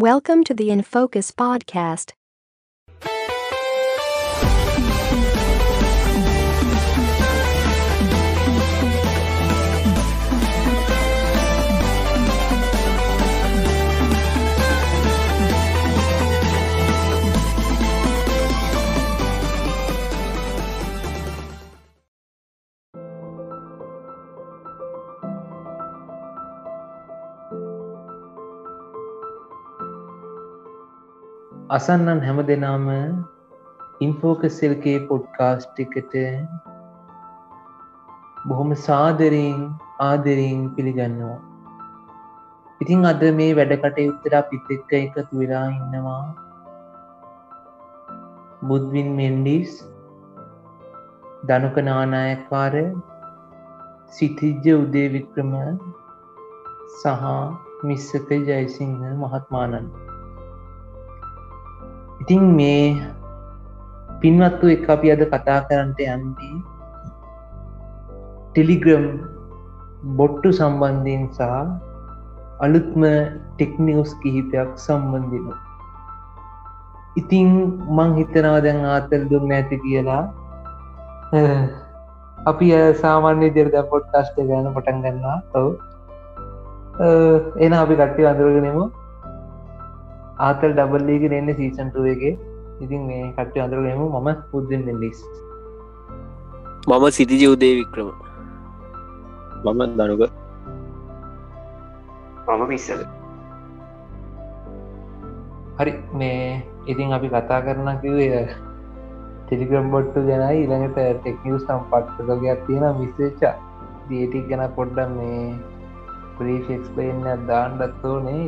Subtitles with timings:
[0.00, 2.12] Welcome to the In Focus podcast.
[31.76, 32.86] අසන්නන් හැම දෙනාම
[34.04, 36.14] ඉන්ෆෝකස්සල්ගේ podcast එකට
[38.48, 39.60] බොහොම සාදරයෙන්
[40.00, 41.36] ආදරයෙන් පිළිගන්නවා.
[42.80, 46.24] ඉතිං අද මේ වැඩ කටයුත්තර පිත් එක්ක එකතු වෙලා ඉන්නවා
[48.66, 49.78] බුද්වින් මෙන්ඩිස්
[51.46, 52.76] දනුක නානායක්කාර
[54.10, 55.58] සිතිජ්ජ උදේ වික්‍රම
[56.98, 57.26] සහ
[57.84, 59.92] මිස්සක ජයසිංහ මහත්මානන්.
[62.20, 62.84] ඉතින් මේ
[64.20, 66.56] පින්වත්තු එක අපි අද කතා කරන්නට යන්නේ
[68.50, 69.06] ටෙලිග්‍රම්
[70.18, 71.42] බොට්ටු සම්බන්ධයෙන් සහ
[72.66, 73.02] අලුත්ම
[73.56, 75.50] ටෙක්නිවස් කිහිපයක් සම්බන්ධන
[77.16, 77.48] ඉතිං
[77.90, 80.22] මං හිතනවා දැන් ආතල් දුන්න ඇති කියලා.
[82.50, 82.66] අපි
[83.02, 85.68] සාමාන්‍ය දෙරද පොට්ටස්ට ගන පටන් ගන්නා ඔව.
[87.64, 88.84] එන අපි කට්ටි අඳරගෙනමු.
[90.46, 92.34] ආතල් ඩබල්ලීග එන්න සීසන්ටුවගේ
[92.80, 95.20] ඉතින් මේ කට්ටි අඳරගෙනමු මම පුද්දෙන් ලිස්.
[96.88, 98.10] මම සිතිජ උදේ වික්‍රම.
[99.64, 100.22] මම දනුක
[102.48, 103.00] මම පිස්සල
[105.78, 108.40] හරි මේ ඉතින් අපි කතා කරන කිවේ
[109.44, 113.54] ටෙලිග්‍රම් බොට්ටු ගැනයි ඉළඟට ටෙක්නිියස් සම් පට්ටගයක් තියෙන විශේචා
[114.08, 115.44] දියටික් ගැන පොඩ්ඩම් මේ
[116.40, 118.42] ප්‍රේක්ස්පලන්න දාන්නත්වනේ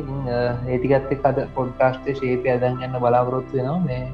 [0.67, 3.79] ඒටිකත්ත අද පොඩ්කාස්ට ශේපය අදන් ගන්න බලාපොරොත්තු වෙනවා.
[3.87, 4.05] මේ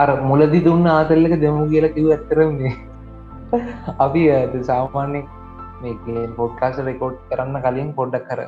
[0.00, 2.74] අර මුලදි දුන්න ආතල්ලක දෙමු කියලා කිව් ඇත්තරන්නේ
[4.06, 4.24] අපි
[4.70, 5.22] සාමාන්‍ය
[5.82, 8.42] මේ පොඩ්කාස රෙකෝඩ් කරන්න කලින් පොඩ්ඩක් කර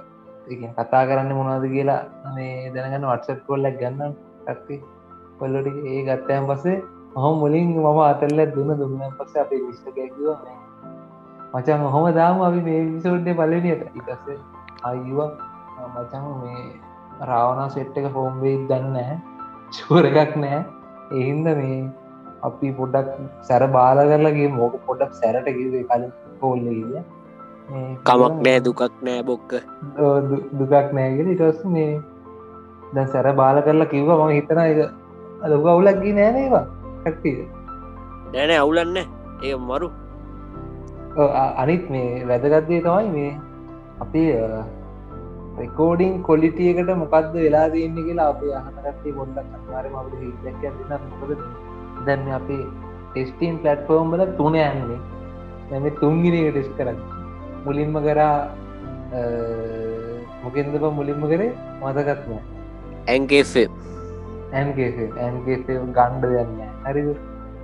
[0.78, 2.00] කතා කරන්න මොනවද කියලා
[2.34, 4.12] මේ දැනගන්න වටසට් කොල්ලක් ගන්න
[4.46, 4.76] ඇති
[5.38, 6.76] කොල්ලොට ඒ ගත්තයන් පස්සේ
[7.16, 8.70] හම මුලින් මම අතල්ල දුන්න.
[8.80, 10.28] දුන්න පස්ස අපේ විශ්ටකැකිව
[11.54, 14.24] මචන් හොම දාම අපි මේ විසෝඩ්ඩ පලනයට ඉටස
[14.82, 15.30] අයිවා
[15.88, 16.62] මචන් මේ
[17.30, 19.20] රාවනා සෙට් එක ෆෝම්වේ දන්න
[19.72, 20.60] ශූර එකක් නෑ
[21.12, 21.78] එහින්ද මේ
[22.48, 23.10] අපි පොඩක්
[23.42, 26.10] සැර බාල කරලගේ මෝක පොඩක් සැරට කිවේ කලින්
[26.40, 27.04] කෝල්ල කිය
[28.04, 29.52] කමක් නෑ දුකක් නෑ බොක්ක.
[30.58, 31.90] දුකක් නෑගෙන ඉටස් මේ
[32.94, 34.10] දැ සැර බාල කරලා කිව්ව.
[34.12, 34.80] මම හිතන එක
[35.50, 36.64] ලොක අවුලක්ගේ නෑනේවා
[37.04, 37.36] කට්ටිය
[38.32, 38.98] නෑනෑ අවුලන්න
[39.42, 39.88] ඒ මරු
[41.16, 43.32] අනිත් මේ වැදගත්දේ තමයි මේ
[44.04, 44.30] අපේ
[45.58, 51.44] රෙකෝඩිං කොලිටියකට මොකක්ද වෙලා දන්න කියලා අපේ අහනකටේ පොඩ්ඩක් අමාර මට හිදක් ඇතින මොකද
[52.06, 52.64] දැන්න අපේ
[53.12, 54.98] ටෙස්ටීන් පලට්ෆෝර්ම් වල තුන යන්නේ.
[55.70, 56.98] නැම තුන්ගිනක ටෙස් කරන්න.
[57.66, 58.34] මුලින්ම කරා
[60.44, 61.52] මොකෙන්දප මුලින්ම කරේ?
[61.82, 62.32] මතකත්ම
[63.12, 63.66] ඇන්කේේ
[64.58, 67.02] ඇන්ගේ ඇන්ගේ ගණ්ඩ යන්න හරි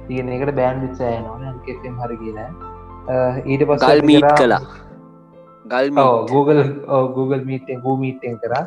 [0.07, 2.51] තියෙන එකට බෑන්් විච්චාය නොන ඇන්කෙම් හරි කියලා
[3.47, 4.61] ඊට පස් ගල් මීට් කලා
[5.73, 5.89] ගල්
[6.33, 6.63] Google
[7.17, 8.65] Google මීට ගූමීටෙන් කරා.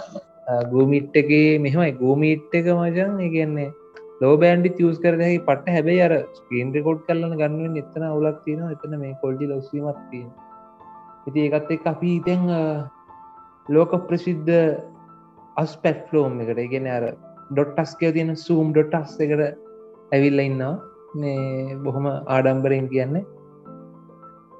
[0.71, 1.31] ගූමිට් එක
[1.65, 1.91] මෙහමයි.
[2.01, 3.69] ගූමීට් එක මජන් එකන්නේ
[4.21, 8.95] ලෝ බෑන්ඩි තියස් කරනහි පට හැබයි අර ස්කීන් රෙකෝඩ් කරලන ගන්නුවෙන් එතන උලක් තියෙන එතන
[9.03, 10.29] මේ කොල්ඩි ලොස්වීමත් තියෙන
[11.27, 12.43] ඉති ඒකත් එක් අපි ඉතැන්
[13.75, 14.53] ලෝක ප්‍රසිද්ධ
[15.63, 17.05] අස්පැට් ෆලෝම් එකට ඉගෙන අර.
[17.51, 19.41] ඩොට්ටස්කය තියෙන සූම් ඩොටස් එකට
[20.15, 20.73] ඇවිල්ල ඉන්නවා.
[21.21, 23.25] මේ බොහොම ආඩම්බරෙන් කියන්නේ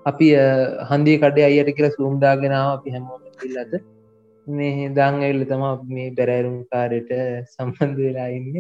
[0.09, 0.27] අපි
[0.91, 3.73] හන්දී කඩේ අයට කියලා සූම්දාගෙනාව අපි හැමෝම ඉල්ලද
[4.47, 5.63] මේ දං ඇල්ල තම
[5.95, 7.11] මේ බැරෑරුම් කාරයට
[7.53, 8.57] සම්බන්ධ වෙලා ඉන්න.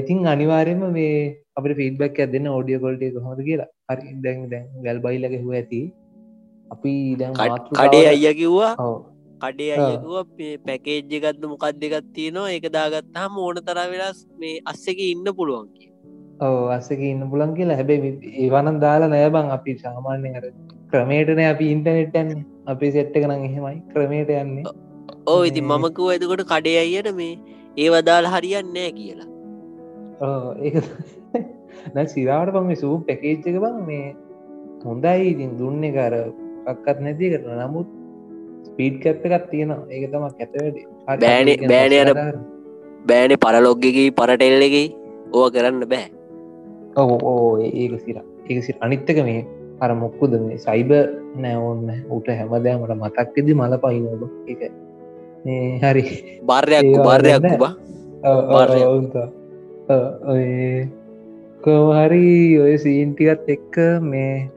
[0.00, 1.14] ඉතින් අනිවාරයම මේ
[1.58, 3.70] අපට ෆීඩබක් ඇදන්න ඕඩිය කොල්ට හොද කියලා.
[3.90, 5.80] හරි දැන් දැන් ගල් බයිලක හු ඇති.
[6.70, 7.34] අපි දැන්
[7.78, 8.74] කඩේ අයිය කිව්වා?
[9.40, 10.16] කඩේ අයකුව
[10.66, 15.89] පැකේජ්ජ ගත්ද මොකක් දෙකත් තියෙනවා ඒක දාගත්තාම ඕන තර වෙලස් මේ අස්සක ඉන්න පුළුවන් කිය
[16.76, 17.78] අස්සක ඉන්න පුලන් කියලා.
[17.80, 20.44] හැබැයි ඒවනන් දාලා නෑබං අපි සාමාන්‍ය අර
[20.92, 22.30] ක්‍රමේටන අපි ඉන්ටනෙට්ටන්
[22.74, 24.64] අපි සෙට්ට කන එහෙමයි ක්‍රමේට යන්නේ.
[25.32, 27.34] ඕ ඉති මමකුව ඇතකොට කඩේ අයියට මේ
[27.84, 29.28] ඒවදාල් හරියන්න කියලා.
[30.66, 30.82] ඒ
[31.94, 34.06] නැ සිරාට පම සූ පැකේච්චක බං මේ
[34.84, 35.16] හොඳයි.
[35.32, 36.14] ඉතින් දුන්න කර
[36.66, 37.88] පක්කත් නැති කරන නමුත්
[38.68, 39.82] ස්පීඩ් කැප් එකත් තියෙනවා.
[39.94, 40.82] ඒක තම ඇතවැඩි
[41.24, 42.10] බෑන බෑන අර
[43.12, 44.82] බෑනෙ පරලොග්ගකි පරටෙල්ලෙකි
[45.38, 46.08] ඕ කරන්න බෑ
[46.96, 48.18] ඕ ඒක සිර.
[48.48, 48.76] ඒක සිර.
[48.80, 49.46] අනිත්තක මේ
[49.80, 50.90] අර මොක්කුද මේ සයිබ
[51.42, 51.56] නෑ.
[51.70, 54.22] ඔන්න උට හැමදෑමට මතක්කෙදි මල පහිනොබ
[54.52, 54.62] එක
[55.82, 56.04] හරි.
[56.42, 57.42] බාර්යක් බාර්යක්.
[61.64, 62.28] කෝහරි
[62.64, 64.48] ඔය සීන්ටිකත් එක්ක මේ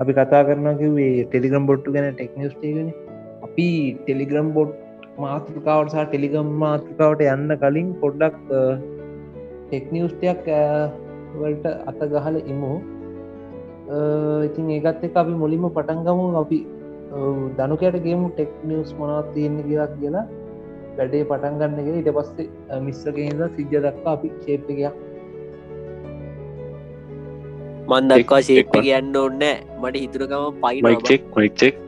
[0.00, 2.90] අපි කතා කරන කිවේ ටෙලිගම් බොට්ටු ගැන ටෙක්නිස්ටේගෙන
[3.46, 3.68] අපි
[4.02, 4.70] ටෙලිග්‍රම් බොඩ්
[5.24, 8.38] මාතෘකාවට සහ ටෙලිගම් මාතෘකාවට යන්න කලින් පොඩ්ඩක්
[9.70, 10.46] ටෙක්නිියස්ටයක්
[11.40, 12.72] වලට අත ගහල ඉමු.
[14.46, 16.58] ඉතින් ඒකත් එක අපි මුලින්ම පටන්ගමු අපි
[17.58, 20.26] දනුකයට ගේමු ටෙක්නිියස් මොනවත් තියෙන කියලා කියලා.
[20.98, 24.94] වැඩේ පටන් ගන්න එක ඊට පස්සේ මිස්සකහිද සිද්ධ දක්වා අපි ශේප්පකයක්
[27.88, 29.44] මන් දක්වා ශේප්ප කියන්න ඔන්න
[29.80, 31.82] මට හිතුරකම පයි මයික්ෙක් මයික්ෙක්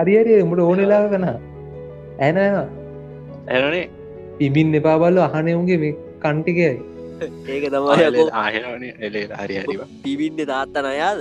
[0.00, 3.84] හරිහරි උඹට ඕනෙලා කන ඇන ඇනේ
[4.38, 5.94] පිබින් එපා බල්ල අහනයුන්ගේ මේ
[6.24, 6.72] කන්ටිකයි
[7.52, 11.20] ඒක තමයි ආහන එලේ හරි හරිවා පිබින්න තාත්තන අයාද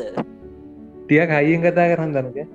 [1.02, 2.48] ටියක් හයියෙන් කතා කරන්න දනක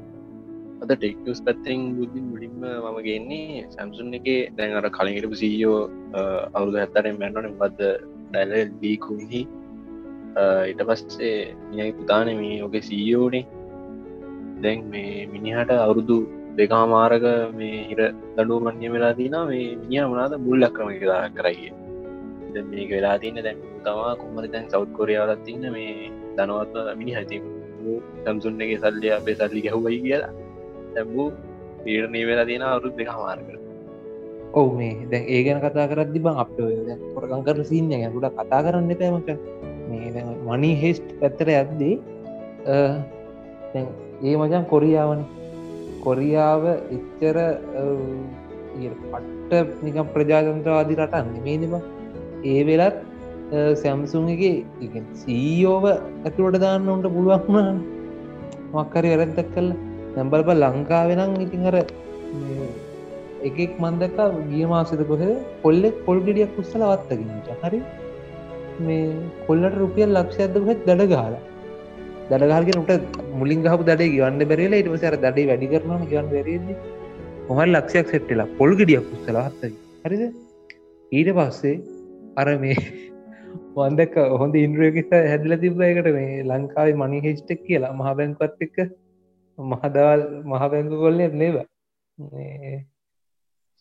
[0.83, 4.29] අද ටෙක්ස් පැත්තෙන් බුද්ධින් මුලින්ම මම ගෙන්නේ සැම්සුන් එක.
[4.57, 5.79] දැන් අර කලින්ගටපු සීයෝ
[6.55, 7.91] අවුදු හැත්තරෙන් මැන්නන බද
[8.27, 8.53] ඩැල
[8.83, 9.43] ලීකුහි
[10.71, 11.35] ඉට පස්සේ
[11.71, 13.45] මියයි පුතාන මේ ඔගේ සීයෝනේ
[14.63, 16.19] දැන් මේ මිනිහට අවුරුදු
[16.59, 18.01] දෙකාමාරක මේ හිර
[18.37, 21.73] දඩු මන්ය වෙලා තින මේ මිනිිය මනාද මුල්ලක් ක්‍රම කලා කරයිය
[22.73, 27.41] මේක වෙලා තින්න දැන් තමා කොමද දැන් සෞද් කොරියාවලත් තින්න මේ දනවත්ව මිනි හති
[28.25, 30.33] සැම්සුන් එක සල්ලිය අපේ සල්ලි ගැහුවයි කියලා.
[30.95, 31.29] තැම්බූ
[31.85, 33.61] පීරණී වෙලා තියෙන අවුරුත් දෙක මාර්කට
[34.55, 36.51] ඔවු මේ දැන් ඒ ගැන කතා කරත් දිබං අප
[37.15, 39.29] පොරකං කර සින්න ගැ ගුඩ කතා කරන්න පෑමක
[39.89, 41.95] මේ මනි හෙස්ට් පැත්තර ඇද්දී
[44.25, 45.23] ඒ මචන් කොරියාවන.
[46.05, 46.63] කොරියාව
[46.97, 47.37] එච්චර
[49.13, 51.75] පට්ට නිකම් ප්‍රජාතන්ත්‍රවාදි රටන්න මේනිම
[52.51, 52.97] ඒ වෙලත්
[53.83, 54.53] සැම්සුන්ගේ
[55.23, 57.81] සීයෝව ඇතුවට දාන්න උන්ට පුළුවන්ම
[58.75, 59.69] මක්කරි වැරැත්තක් කල්ල
[60.17, 61.77] නැම්බල්බ ලංකාවෙනම් ඉතින් අර
[63.49, 64.19] එකෙක් මන්දක
[64.53, 65.23] ගිය මාසද කොහ
[65.65, 67.81] කොල්ලෙක් පොල්ගෙඩියක් කුස්සල වත්තකින්ට හරි.
[68.87, 69.07] මේ
[69.47, 71.35] කොල්ලට රුපියල් ලක්ෂයදහත් දඩ ගාල
[72.31, 72.93] දඩගල්ගෙන උට
[73.41, 76.69] මුලින් ගහ දඩ ගවන්න බැරලා ඉට සර දඩේ වැඩි කරන ගවන් බැරද
[77.49, 80.23] මොහල් ලක්ෂයක් සෙට්ටලා පොල්ගෙඩියක් කුස්සල වත්තකි හරිද?
[81.13, 81.77] ඊට පස්සේ
[82.37, 82.77] අර මේ
[83.77, 88.77] වන්දක හොඳ ඉන්ද්‍රයක හැදල තිබ්බයකට මේ ලංකාවේ මනි හෙස්්ටෙක් කියලා මහ බැංකත් එක්ක
[89.59, 91.57] මහදවල් මහ බැංකු කොල්ලෙ නේව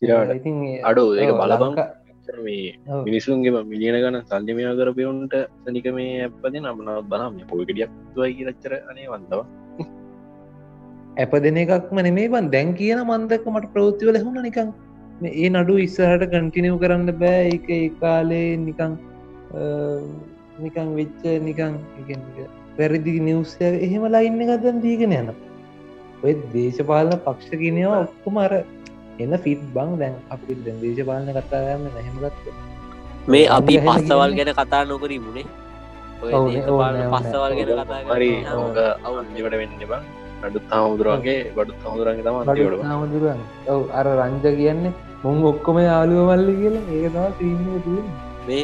[0.01, 1.89] ඉතින් අඩෝ ඒක බලබං ලංකා-
[2.39, 3.01] මේ ඔව්.
[3.05, 5.33] මිනිසුන්ගේම මිලියන ගන සල්ලිමය කරපයවුන්ට
[5.63, 9.41] සනික මේ ඇපද නමනවත් බනම් පොල්ගෙඩියක් තුවයි කියලච්චර අනේ වන්දව.
[11.17, 14.69] ඇප දෙන එකක්ම නෙමේ බන් දැන් කියන මන්දක මට ප්‍රෘතිවල හුණ නිකං
[15.23, 18.97] ඒ නඩු ඉස්සහට කටිනව කරන්න බෑ එක ඒ කාලේ නිකං
[20.59, 21.77] නිකං වෙච්ච නිකං
[22.77, 25.31] වැරදි නිවසය එහෙම ලයින්න ගදන් දීගෙන යන
[26.23, 28.53] ඔය දේශපාලන පක්ෂ කියනවා ඔක්කොම අර
[29.19, 32.49] එන්න ෆිත් බං දැන් අපි දැන් දේශපාලන කතාගන්න නැහෙමගත්ත
[33.27, 35.45] මේ අපි පස්සවල් ගැන කතා නොකර මුණේ.
[37.11, 38.55] පස්සවල් ගැන කතා හරි කරන්නේ.
[38.55, 38.81] ඔව්.
[39.05, 39.15] ඔව්.
[39.19, 42.35] අන්තිවට වෙන්න බං අඩුත් හමුදුරන්ගේ බඩුත් හමුදුරන්ගේ තම
[42.83, 46.85] හාමුදුරුවන් ඔව අර රංජ කියන්නේ මුං ඔක්කොම යාලුව මල්ලි කියලා?
[46.97, 48.01] ඒක තම සිීන්න තිය
[48.47, 48.61] මේ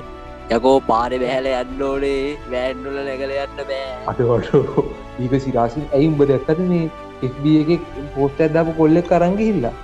[0.56, 2.22] යකෝ පාරෙ බැහැල යන්න ඕනේ.
[2.54, 3.90] වෑන්ඩුල නැගල යන්න බෑ.
[4.12, 6.86] අටට ඒක සිරාසින් ඇයි උඹ දැක්කද මේ
[7.28, 7.46] එක්බ
[7.76, 9.76] එක පෝස්ට ඇදපු කොල්ලෙක් කරංග හිල්ලා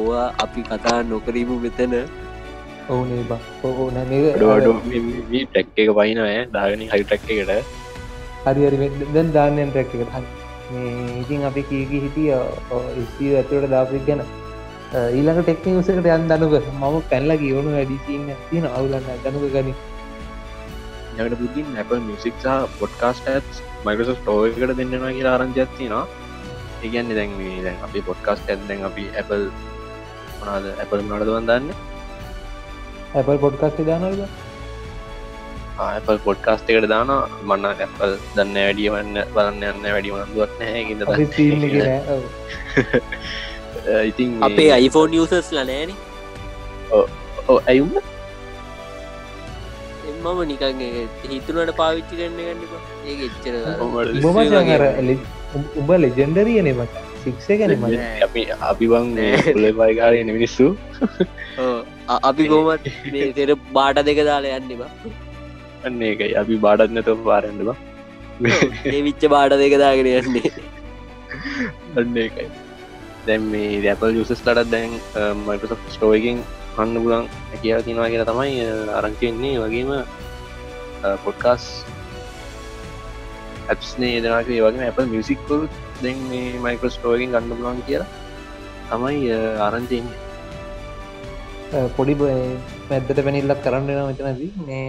[0.00, 1.94] ඕවා අපි කතා නොකරීම මෙතන.
[2.92, 3.32] ඔවුනේ බ
[3.70, 7.72] ඕ ඩඩ ටැක් එක පයිනෑ දාගෙන හරි ටැක් එකට.
[8.44, 8.90] හරි හරි.
[9.16, 10.12] දැන් දාන්නයන් රැක් එකට.
[10.16, 10.28] හරි.
[10.74, 12.30] මේ ඉතින් අපි කීකි හිටිය?
[13.04, 14.22] ඉස්ී ඇතුවට දාපික් ගැන
[14.92, 19.74] ඊළඟ ටෙක්නික උසකට යන් දනුක මම පැල්ල ගියවුණු වැඩිසින්න තියෙන අවුලන්න දනුක ගනි
[21.16, 23.50] යකට පුතින් ඇප මිසික් සහ පොඩ්කාස්ට ඇත්
[23.84, 26.04] මයිකස ටෝයකට දෙන්නවා කියලා ආරංචත්තිනවා
[26.82, 29.46] ඒගන්න දැන් දැන් අපි පොඩ්කාස්ට ඇත්දැන් අපි ඇපල්
[30.40, 31.66] මනාද ඇපල් නඩදුවන් දන්න?
[33.14, 34.24] ඇපල් පොඩ්කස්ට දානද
[35.80, 40.10] ඇපල් පොඩ්කාස්ට එකට දාන මන්න ඇපල් දන්න වැඩියවන්න බලන්න යන්න වැඩි
[41.30, 41.88] සීන්න කියෙන
[44.04, 45.92] ඉතින් අපේ iPhone users ලනෑන
[47.66, 47.92] ඇයුම්
[50.10, 50.82] එමම නිකන්
[51.26, 53.54] හිතුනට පාවිච්චි කරන්න ගන්නපා ඒ එච්චර
[55.80, 56.82] උඹ ලෙජෙන්ඩරිය නෙම
[57.22, 57.74] සික්ෂ ගැන
[58.26, 59.10] අපි අපිවන්
[59.48, 60.66] පුල පයිකාරයන මිනිස්සු
[62.20, 62.88] අපි ගෝමත්
[63.38, 64.90] තෙර බාට දෙක දාලා යන්නවා
[65.84, 67.78] අන්න ඒකයි අපි බාඩත් නැත පාරන්නවා
[68.88, 70.52] ඒ විච්ච බාට දෙක දාගෙන යන්නේ
[71.98, 72.48] අන්න ඒකයි
[73.26, 74.92] දැන් මේ දැපල් යුසස් ලටත් දැන්
[75.46, 76.38] මයිකස ස්ටෝයකින්
[76.76, 77.28] හන්න පුලන්
[77.62, 78.54] කියලා තිනවා කියලා තමයි
[78.98, 79.90] අරංචෙන්නේ වගේම
[81.24, 81.64] පොඩ්කාස්
[83.72, 85.68] ඇස්නේ දනක වගේ අප මියසික්කල්
[86.02, 88.10] දැන් මේ මයිකස් ටෝයකින් ගන්න පුලන් කියලා
[88.90, 89.30] තමයි
[89.66, 90.08] ආරංචින්න
[91.96, 92.14] පොඩි
[92.88, 94.52] පැද්දට පැනිල්ලක් කරන්න මෙතනදී.
[94.66, 94.86] මේ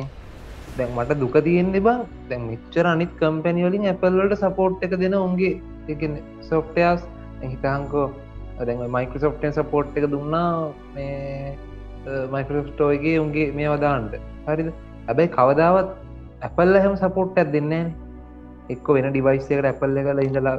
[0.77, 5.53] දැන් මට දුක තියෙන්නේ බං දැන් මිච්චර අනිත් කම්පැනි වලින් ඇපල්ලට සපෝට් එක දෙන උන්ගේ
[5.93, 6.01] එක
[6.49, 7.01] සොෆ්ටයාස්
[7.43, 8.07] හිතාංකෝ
[8.61, 10.49] දැන් මයිකසොෆ්ටෙන් සපෝට් එක දුන්නා
[10.95, 11.57] මේ
[12.27, 14.15] මයිකෝස්ටෝයගේ උන්ගේ මේ වදාන්ට
[14.47, 14.69] හරිද?
[15.07, 15.89] හැබැයි කවදාවත්
[16.41, 17.91] ඇපල්ල හැම සපෝට් ඇත් දෙන්නේන
[18.69, 20.57] එක්ක වෙන ඩිවයිස්සකට ඇපල්ල කල ඉඳලා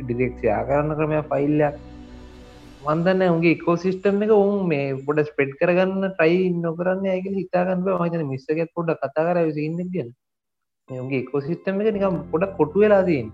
[0.00, 1.76] ඩිරෙක්ෂයා කරන්න ක්‍රමය ෆයිල්ලයක්
[2.82, 8.26] වන්දන්න උන්ගේ එකෝ සිිස්ටම් එක උන් මේ පොඩ ස්පෙඩ් කරගන්න ටයි නොකරන්න ඇක හිතාගන්න මතන
[8.26, 10.10] මිස්සක පොඩ කතා කර ඉන්න කියන
[10.88, 13.28] උන්ගේ එකෝ සිිස්ටම් එක නිකම් පොඩ කොටු වෙලාදීන්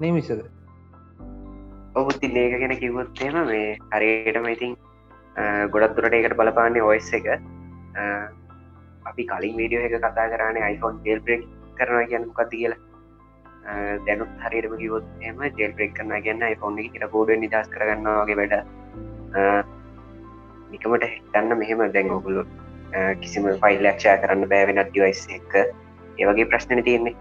[0.00, 0.55] නේ මිසක
[2.00, 4.72] ඔහුති ලේක ගැන කිවොත්තේම මේ හරියටම ඉතින්
[5.74, 7.28] ගොඩක් දුරට එකට බලපාන්නේ ඔයිස් එක.
[9.10, 11.46] අපි කලින් වීඩියෝ එක කතා කරන්නේ iPhone ජෙල් බ්‍රෙක්
[11.78, 12.80] කරනවා කියන්න කති කියලා.
[14.06, 18.54] දැනුත් හරිරම කිවොත් එම ජෙල් බ්‍රෙක් කරන ගන්න iPhone එක කියට කෝඩ නිදස් කරගන්නවාගේ වැඩ.
[20.72, 22.44] නිකමට හිතන්න මෙහෙම දැන් ඔගුලු
[23.22, 25.54] කිසිම ෆයිල් ලක්ෂා කරන්න බෑවෙනත් ඩිවයිස් එක.
[26.20, 27.16] ඒවගේ ප්‍රශ්නන තියෙන්නේ.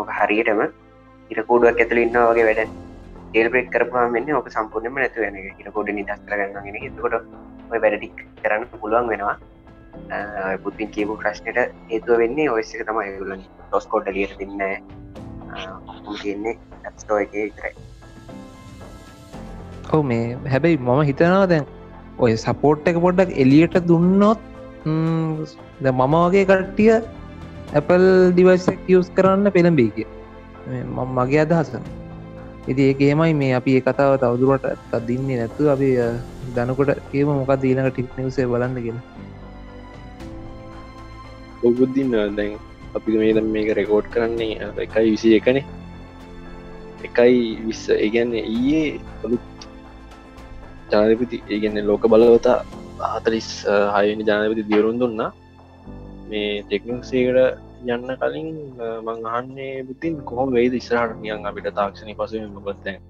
[0.00, 0.64] ඕක හරියටම
[1.30, 2.82] ඉට කෝඩුවක් ඇතුළ ඉන්නවා වගේ වැඩ.
[3.34, 7.14] ඒල්බෙක් කරපුවා මෙන්න ඕක සම්පූර්ණයම නැතු වෙන ඉට කොඩ නිදස් කරගන්නගෙන හිතකොට
[7.72, 9.36] ඔය වැඩටික් කරන්න පුළුවන් වෙනවා.
[10.64, 11.58] පුතින් කියපු ප්‍රශ්නයට
[11.90, 13.16] හේතුව වෙන්නේ ඔයස්සක තමයි.
[13.20, 14.62] ගුලන් ටොස් කෝඩ ලියට දෙන්න
[16.12, 17.74] තියෙන්නේ ඇස්ටෝ එක විතරයි.
[19.92, 21.66] ඔව මේ හැබැයි මම හිතනවා දැන්
[22.18, 24.40] ඔය සපෝට් එක පොඩ්ඩක් එලියට දුන්නොත්
[25.82, 26.94] ද මම වගේ කට්ටිය
[27.74, 30.08] ඇපල් ඩිවයිසක් යස් කරන්න පෙළඹී කිය
[31.18, 32.03] මගේ අදහසන
[32.68, 35.88] ඉති ඒකේමයි මේ අපි ඒ කතාව තවදුරට තදින්නේ නැතු අපි
[36.56, 39.00] දනකොට ඒම මොකක් දීනක ටික් නිවසේ බලන්නගෙන
[41.62, 42.54] ඔබුද්ධින්න දැන්
[42.94, 45.58] අපි මේ මේක රෙකෝඩ් කරන්නේ එකයි විසි එකන.
[47.06, 49.64] එකයි විස්ස ඒගැන්න ඊයේ අලුත්
[50.90, 52.58] ජානපති ඒගැන්න ලෝක බලවතා
[53.12, 53.48] හතලිස්
[53.94, 55.30] හයනි ජානපති දියරුන් දුන්නා.
[56.28, 57.40] මේ ටෙක්නික්සේකට
[57.86, 58.48] යන්න කලින්
[59.06, 63.00] මං අහන්නේ බුතින් කොහොම වෙයිද ඉස්රහට නියන් අපිට තාක්ෂණය පසුවෙන් මොකත්දැන්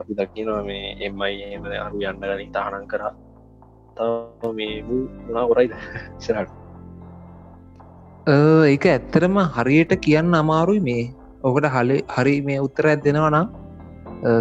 [0.00, 3.02] අපි දකිනවා මේ එමයි එම අරු යන්න කලින් තාහනන් කර.
[3.96, 5.72] තාව මේ මුණා කොරයිද
[6.20, 6.52] ඉස්රහට
[8.66, 11.04] ඒක ඇත්තරම හරියට කියන්න අමාරුයි මේ.
[11.44, 13.46] ඕකට හලි හරි මේ උත්තර ඇත් දෙෙනවනම්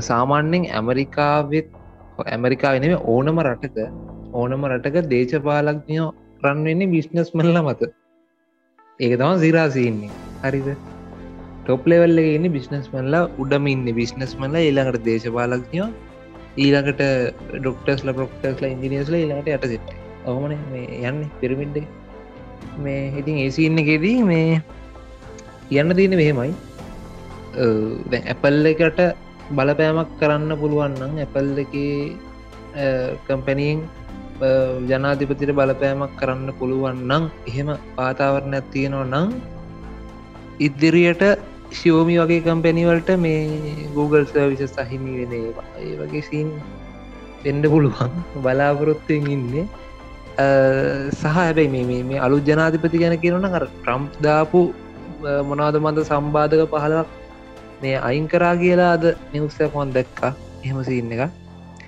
[0.09, 1.67] සාමාන්‍යෙන් ඇමරිකාවෙත්
[2.27, 3.77] ඇමරිකා වෙනේ ඕනම රටක
[4.33, 6.09] ඕනම රටක දේශපාලක්ඥයෝ
[6.45, 7.81] රන්වෙන්නේ බිස්්නස් මල්ල මත.
[8.99, 10.11] ඒක තම සිරාසින්නේ
[10.43, 10.67] හරිද?
[11.65, 15.87] ටොප්ලෙවල්ල ඉන්න බිස්නස් මල්ලා උඩම ඉන්න බිස්නස් මල්ල ඊළඟට දේශපාලක්ඥෝ
[16.63, 17.01] ඊළඟට
[17.55, 19.89] ඩොක්ටස්ල ප්‍රොක්ටස්ල ඉංජිනියස්ල ඊළඟට යට සිට
[20.29, 21.87] ඔහමන මේ යන්න පිරමිඩ්ඩ
[22.83, 24.61] මේ ඉතින් ඒසි ඉන්න ගෙදී මේ
[25.69, 26.53] කියන්න තියෙන මෙහෙමයි.
[28.21, 29.01] ඇපල් එකට
[29.57, 31.75] බලපෑමක් කරන්න පුළුවන්නම් ඇපල් එක
[33.27, 33.81] කම්පැනීන්
[34.89, 39.27] ජනාධිපතිට බලපෑමක් කරන්න පුළුවන් නං එහෙම පාතාවරණයක් තියෙනවා නං
[40.59, 41.23] ඉදිරියට
[41.71, 46.49] ශියෝමි වගේ කම්පැනිවලට මේ Google සර්විස සහිමි වෙන ඒ වගේ සීන්
[47.43, 48.13] පෙන්ඩ පුළුවන්
[48.43, 49.65] බලාපොරොත්තුවෙන් ඉන්නේ.
[51.11, 54.61] සහ හැබැයි මේ මේ අලු ජනාධිපති ගැන කියරන කර ට්‍රම්ප් දාපු
[55.49, 57.07] මොනාද මන්ද සම්බාධක පහලක්
[57.81, 60.33] මේ අයින් කරා කියලා අද නිවස්සකොන් දැක්කා.
[60.65, 61.42] එහෙම සින්න එක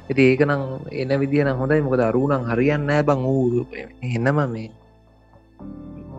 [0.08, 1.82] ඇති ඒකනම් එන විදින හොඳයි.
[1.82, 3.66] මොකද අරුණන් හරියන්න බං වූ
[4.10, 4.70] එන්නම මේ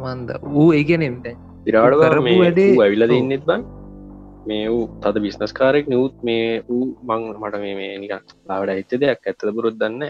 [0.03, 0.31] මන්ද.
[0.55, 1.27] වූ ඒගැනෙම්ට
[1.67, 3.65] දිරාඩ වැඩේ ඇවිල දෙන්නෙත් බන්
[4.47, 9.21] මේ වූ තද බිස්නස් කාරෙක් නවත් මේ වූ මං මට මේ නිකන් ලාවට හිත දෙයක්.
[9.23, 10.05] ඇත්තද පුරුත් දන්න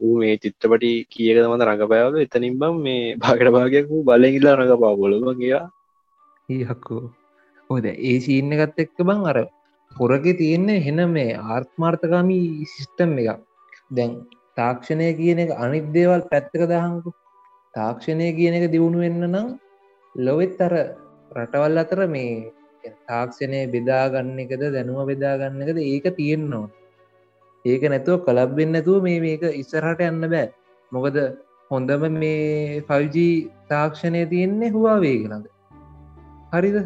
[0.00, 2.16] ඌ මේ චිත්‍රපටි කියක මත රඟපෑවද?
[2.24, 5.66] එතනින් බම් මේ භාගට භාගයක් වූ බලගිල්ලා රඟපා බොලබ කියා
[6.50, 7.02] ඒහක්කෝ
[7.70, 9.38] හොද ඒ සීන්න එකත් එක්ක බං අර
[9.96, 13.40] පොරග තියෙන්නේ හෙන මේ ආර්ථමාර්ථකාමී සිිස්ටම් එක
[13.90, 14.12] දැන්
[14.56, 17.10] තාක්ෂණය කියන එක අනිත් දේවල් පැත්තක දහංකු.
[17.74, 19.48] තාක්ෂණය කියන එක දියුණු වෙන්න නම්
[20.14, 20.74] ලොවෙත් අර
[21.36, 22.52] රටවල් අතර මේ
[23.08, 26.68] තාක්ෂණය බෙදාගන්න එකද දැනුව බෙදාගන්න එකද ඒක තියෙන්නවා
[27.64, 30.48] ඒක නැතුව කලබ්බෙන් නැතුව මේ මේක ඉස්සරහට යන්න බෑ.
[30.92, 31.16] මොකද
[31.70, 33.16] හොඳම මේ 5G
[33.68, 35.46] තාක්ෂණය තියෙන්නේ හවා වේගෙනද
[36.52, 36.76] හරිද?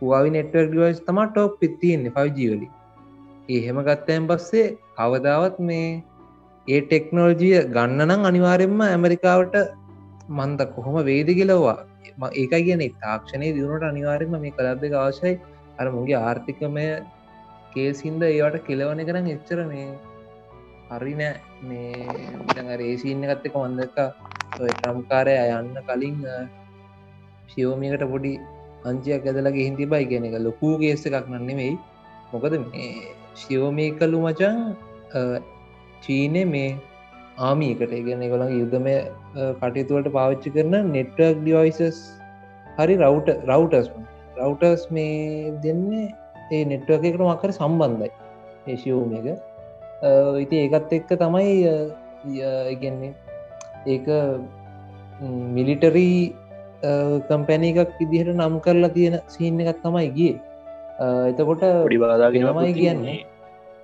[0.00, 2.68] හවාවි නෙට්වර් ඩිවයිස් තම ටොප් පිත්තියෙන්නේ 5ජවලි
[3.50, 5.90] එහෙම ගත්තයන් පස්සේ කවදාවත් මේ
[6.68, 9.56] ඒ ටෙක්නෝජිය ගන්න නම් අනිවාරෙන්ම ඇමරිකාවට
[10.36, 11.76] මන්ද කොහොම වේද කියලවා
[12.34, 15.34] ඒකයි කියන තාක්ෂණය දියුණට අනිවාරෙන්ම මේ කලබ් එක අවශයි
[15.78, 16.86] අර මුගේ ආර්ථිකමය
[17.72, 19.88] කේසින්ද ඒවට කෙලවන කරන්න එච්චර මේ
[20.90, 21.34] හරි නෑ.
[21.62, 23.98] මේ රේසින්න එකත් එක මන්දක
[24.52, 26.18] ට්‍රම්කාරය යන්න කලින්
[27.50, 28.34] ශියෝමිකට පොඩි
[28.86, 31.76] අංචයක් ඇදලගේ හින්ති බයි කියන එක ලොකූ ගේස එකක් නන්නෙවෙයි
[32.32, 32.90] මොකද මේ
[33.40, 34.58] ශියෝමී කලු මචන්
[36.02, 36.68] චීනය මේ
[37.40, 38.94] ආමීකට ගෙන ගොළන් යුද්ධමය
[39.60, 41.98] කටයුතුවලට පාවිච්චි කරන නෙට්වක් ඩිවයිසස්
[42.78, 43.90] හරි රවට රවටස්
[44.38, 46.06] රවටර්ස් මේ දෙන්නේ
[46.50, 48.10] ඒ නෙට්ුව එකට මකර සම්බන්ධයි.
[48.66, 49.26] ඒශියෝම එක.
[50.42, 51.54] ඉති ඒකත් එක්ක තමයි
[52.72, 53.12] ඉගන්නේ
[53.86, 54.08] ඒක
[55.56, 56.18] මිලිටරී
[57.28, 60.34] කම්පැනි එකක් ඉදිහට නම් කරලා තියෙන සිහින්න එකත් තමයි ගිය.
[61.30, 63.18] එතකොට පොඩි බාදාගෙනමයි කියන්නේ.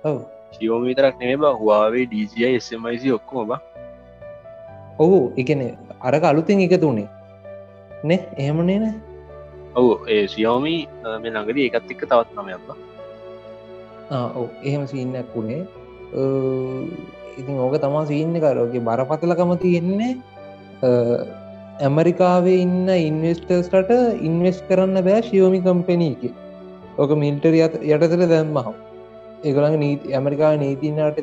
[0.03, 0.17] ඔව.
[0.55, 3.51] ශියෝම විතරක් නෙේ බ හවාවේ ඩජයි ස්මයිසි ඔක්කොම බ.
[4.99, 5.61] ඔහු එකන
[6.01, 7.09] අරක අලුතින් එක තුනේ
[8.03, 8.17] නෙ?
[8.37, 8.95] එහෙමනේ නෑ?
[9.75, 10.75] ඔවු ඒ සියෝමි
[11.21, 12.77] මේ ළඟද ඒකත් එක්ක තවත් නමයක්වා
[14.37, 15.63] ඔව එහෙම සින්නක් වුණේ.
[17.39, 20.13] ඉතින් ඕක තමා සින්න කරෝගේ බරපතලකම තියෙන්නේ
[21.81, 26.23] ඇමරිකාවේ ඉන්න ඉන්වස්ටර්ස්ට ඉන්වස් කරන්න බෑ ශියෝමි කම්පැනීක
[26.97, 28.75] ඕක මිල්ටරි යටතර දැම්මහම්.
[29.43, 31.21] ඒගළඟ නීති ඇමරිකා නීතිනට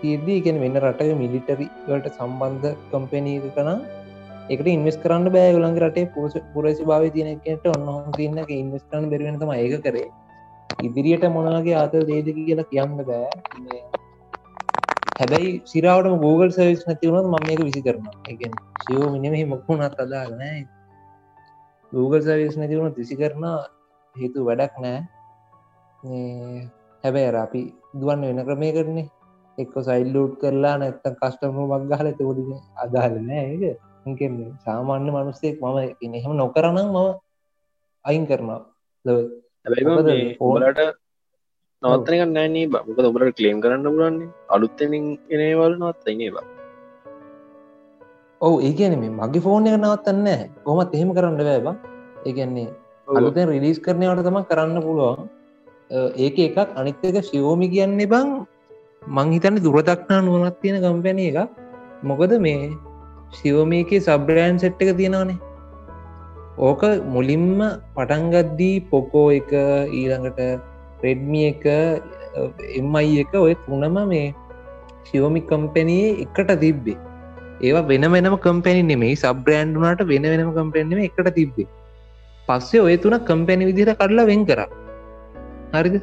[0.00, 3.80] තියදී එකෙන වෙන්න රටක මිලිටරි වලට සම්බන්ධ කම්පැනීක කනම්
[4.50, 9.76] එකට ඉන්වස් කරන්න බෑගලන්ගේ රටේ පුරස පුරසි භාව තියනකට ඔන්න සින්න ඉන්වස් කරන්න බැරිවෙනතම ඒක
[9.82, 10.08] කරේ.
[10.80, 13.28] ඉදිරියට මොනගේ ආත දේද කියලා කියන්න බෑ.
[15.16, 18.40] හැබැයි සිරාවට Google සවිස් නැතිවුණත් මම මේක විසි කරන එක
[18.82, 20.60] ශියෝ මිනිමහි මොක්කුණත් අදාගනෑ
[21.92, 23.44] Google සවිස් නැතිවුණ විසි කරන
[24.16, 25.00] හේතු වැඩක් නෑ
[27.04, 27.62] හැබැයි අපි
[27.94, 29.08] දුවන්න වෙන ක්‍රමය කරන්නේ
[29.58, 32.42] එක්ක සයිල්ලූට් කරලා නැත්තන් කස්ටම මක්ගහල තෝඩි
[32.76, 33.78] අදාහලනෑ ඒක.
[34.64, 35.78] සාමාන්‍ය මනුස්සෙක් මම
[36.14, 36.98] එහෙම නොකරනම් මම
[38.04, 38.60] අයින් කරනවා.
[39.04, 40.80] හැබැයි ඕලට
[41.82, 46.46] නවත්තනක නෑනේ බක ඔබට කලේම් කරන්න පුලන්නේ අලුත්තමින් එනේවල් නවත්තයිනේ බා
[48.40, 51.68] ඔව ඒගැන මේ මගේ ෆෝන් එක නවත්තන්න කොමත් එහෙම කරන්න බෑබ
[52.24, 52.68] ඒගැන්නේ
[53.08, 55.28] අලුතෙන් රිලිස් කරනවට තම කරන්න පුළුවන්.
[56.16, 56.58] ඒක එකක්.
[56.74, 58.28] අනිත්තක ශිවෝමි කියන්නේ බං
[59.02, 61.38] මංහිතන්න දුරදක්නා නුවනත් තියෙන කම්පැන එක
[62.02, 62.70] මොකද මේ
[63.32, 65.38] ශිවමේකේ සබ්‍රෑන් සෙට් එක තියෙනවානේ.
[66.58, 67.60] ඕක මුලින්ම
[67.94, 69.52] පටන්ගද්දී පොකෝ එක
[69.92, 70.40] ඊළඟට
[71.06, 71.64] රෙඩ්මි එක
[72.78, 74.26] එම්මයි එක ඔය තුනම මේ
[75.08, 76.98] ශිවමි කම්පැනයේ එකට තිබ්බේ.
[77.66, 81.68] ඒවා වෙන වෙනම කම්පැනි නෙමේ සබ්‍රෑන්්ඩුනාට වෙන වෙනම කම්පැනීම එකට තිබ්බේ.
[82.48, 84.60] පස්සේ ඔය තුන කම්පැනි විදිර කඩලා වෙන් කර.
[85.74, 85.96] හරිද?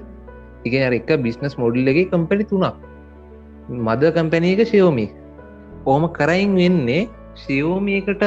[0.66, 2.80] එක එක බිස්නස් මොඩල්ලගේ කම්පැනි තුනක්.
[3.88, 5.08] මද කම්පැනීක ශියෝමි
[5.86, 7.10] ඕම කරයින් වෙන්නේ?
[7.44, 8.24] ශියෝමියකට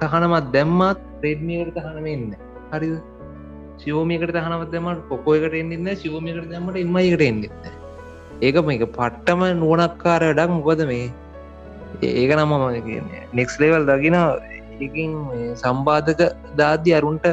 [0.00, 2.30] තහනමත් දැම්මත් ප්‍රේඩ්මියකට තහනම එන්න.
[2.72, 2.88] හරි
[3.82, 7.40] ශියෝමියකට තහනමත් දෙමට පොකෝයකට එන්නන්න ශියෝමියකට දැමට එමයිකට එන්න
[8.40, 10.50] ඒක මේක පට්ටම නුවනක්කාර වැඩක්.
[10.58, 11.10] මොකද මේ?
[12.02, 12.52] ඒක නම
[13.32, 14.16] නෙක්ස් ලේවල් දකින
[14.80, 15.12] එකින්
[15.62, 16.22] සම්බාධක
[16.60, 17.26] දාද්‍ය අරුන්ට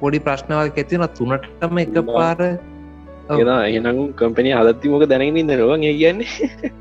[0.00, 2.40] පොඩි ප්‍රශ්නවල් ඇතින තුනටම එක පාර
[3.68, 6.74] එනම් කම්පනි අදත්ති මොක දැනගන්න නවා ඒ කියන්නේ.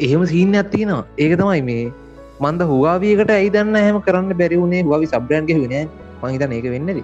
[0.00, 1.86] එහෙම සීන්න ඇත්තිනවා ඒක තමයි මේ
[2.40, 5.88] මන්ද හවාවියකට ඇයිදන්න හැම කරන්න බැරිවුණේ හවි සබ්‍රන්්ග වෙන
[6.22, 7.00] මහිතන ඒක වෙන්නද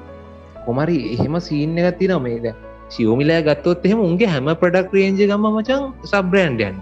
[0.66, 2.46] කොමරි එහෙම සීන්න ගත්ති න මේද
[2.94, 6.76] සියෝමිලා ගත්තොත් එහෙම උන්ගේ හැම ප්‍රඩක් රේජ ගම මචන් සබ්‍රන්ඩයන්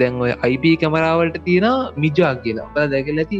[0.00, 1.68] දැන් ඔය අයිප කැමරාවලට තියෙන
[2.04, 2.66] මිජා කියලා.
[2.68, 3.38] අප දැකල ඇති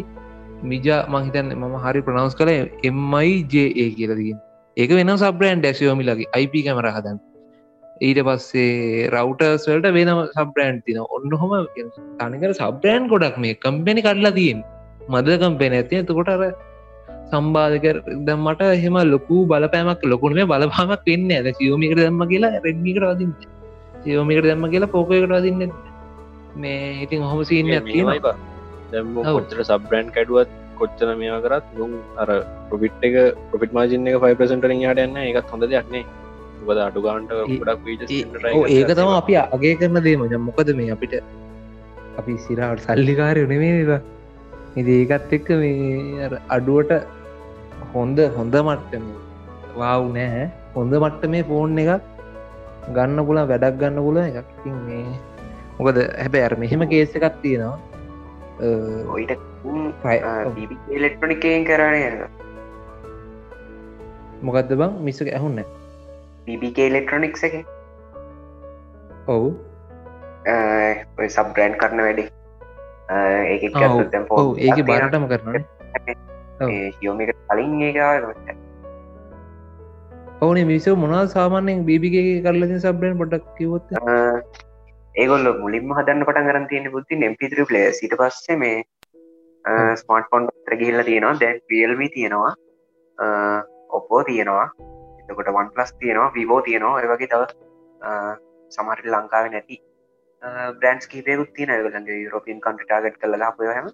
[0.73, 2.53] මිජා මහිතන්න මම හරි ප්‍රනවස් කළ
[2.91, 4.39] එම්මයි ජඒ කියලදගින්
[4.77, 7.19] ඒක වෙන සබ්‍රන්ඩ ැසියෝමිලගේ අයිප කැමර හදන්න.
[8.07, 11.53] ඊට පස්සේ රවටර්ස් වලට වෙන සබ්‍රෑන්් තින ඔන්න හොම
[12.21, 14.61] තනිකර සබ්‍රෑන්් ගොඩක් මේ කම්පෙනි කඩලා තියෙන්
[15.13, 16.45] මද කම්පෙන ඇති එතකොටර
[17.33, 17.87] සම්බාධක
[18.27, 23.33] දම්මට එහෙම ලොකු බලපෑමක් ලොකුණ මේ බලපාමක් වෙන්න ඇද සියෝමිකට දම්ම කියලා රෙඩ්මිකට වදින්න.
[24.05, 25.73] සියෝමිකට දම්ම කියලා පෝකයකට වදින්න.
[26.63, 27.69] මේ ඉතින් හොම සින්න
[29.27, 32.29] කොච්චර සබ්‍රෑන්් කැඩුවත් කොච්චර මේවා කරත් නුම් අර
[32.71, 33.19] ප්‍රොපිට් එක
[33.51, 36.05] ප්‍රොපිට මාජින්න එක 5% යාට යන්න එකත් හොඳ දෙයක්නේ
[36.69, 37.87] බද අඩුගාන්ට ගොඩක්
[38.79, 40.27] ඒක තම අපි අගේ කරන දේම.
[40.49, 41.15] මොකද මේ අපිට
[42.21, 44.01] අපි සිරාට සල්ලිකාරය නෙමේ
[44.81, 46.93] ඉති ඒකත් එක්ක මේ අඩුවට
[47.95, 49.05] හොඳ හොඳ මට්ටම.
[49.81, 50.45] වාව් නෑ.
[50.77, 51.91] හොඳ මට්ට මේ ෆෝන් එක
[52.97, 54.51] ගන්න පුලා වැඩක් ගන්න පුල එකක්.
[54.89, 55.05] මේ
[55.79, 57.79] මොකද හැබැ ඇර මෙහෙම කේස එකක් තියෙනවා.
[59.15, 59.33] ඔයිට
[60.97, 62.01] ඉලෙක්ට්‍රොනිකයෙන් කරණය
[64.49, 64.93] මොකක්ද බං?
[65.07, 65.59] මිස්සක ඇහුන්න
[66.47, 67.55] BBK ඉලෙක්ට්‍රොනික්ස එක.
[69.35, 69.49] ඔවු.
[71.37, 72.25] සබ්‍රෑන්් කරන වැඩි.
[74.37, 74.51] ඔවු.
[74.57, 75.65] ඒක බාරටම කරන
[76.61, 77.99] යෝමික කලින් ඒක
[80.43, 83.93] ඕනේ මිසෝ මොනා සාමාන්‍යෙන් බිබිගේ කරලති සබ්‍රන් පොඩක් කිවොත්
[85.15, 88.79] ඒගොල්ල මුලින්ම හදන්න පටන් කරන් තියෙන බුද්ධි නෙම්පිතුර පලේ සිට පස්සේ මේ
[89.95, 91.41] ස්මර්ට ෆොන්් ත්‍ර ගිල්ල තියෙනවා.
[91.41, 92.55] දැන් පියල්වි තියෙනවා.
[93.91, 94.69] ඔපෝ තියෙනවා.
[95.21, 96.33] එතකොට වන් පලස් තියෙනවා.
[96.35, 97.01] විවෝ තියෙනවා.
[97.01, 97.43] ඒ වගේ තව
[98.73, 99.83] සමහට ලංකාව නැති
[100.81, 103.35] බ්‍රන්ස් කීපයකුත් තින ගලගේ යුරෝපියන් කන්ට ටාගට් කල
[103.73, 103.91] හම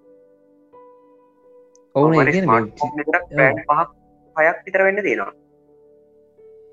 [1.97, 3.89] ඔවුන පහක්
[4.37, 5.33] පයක් විතර වෙන්න තියෙනවා.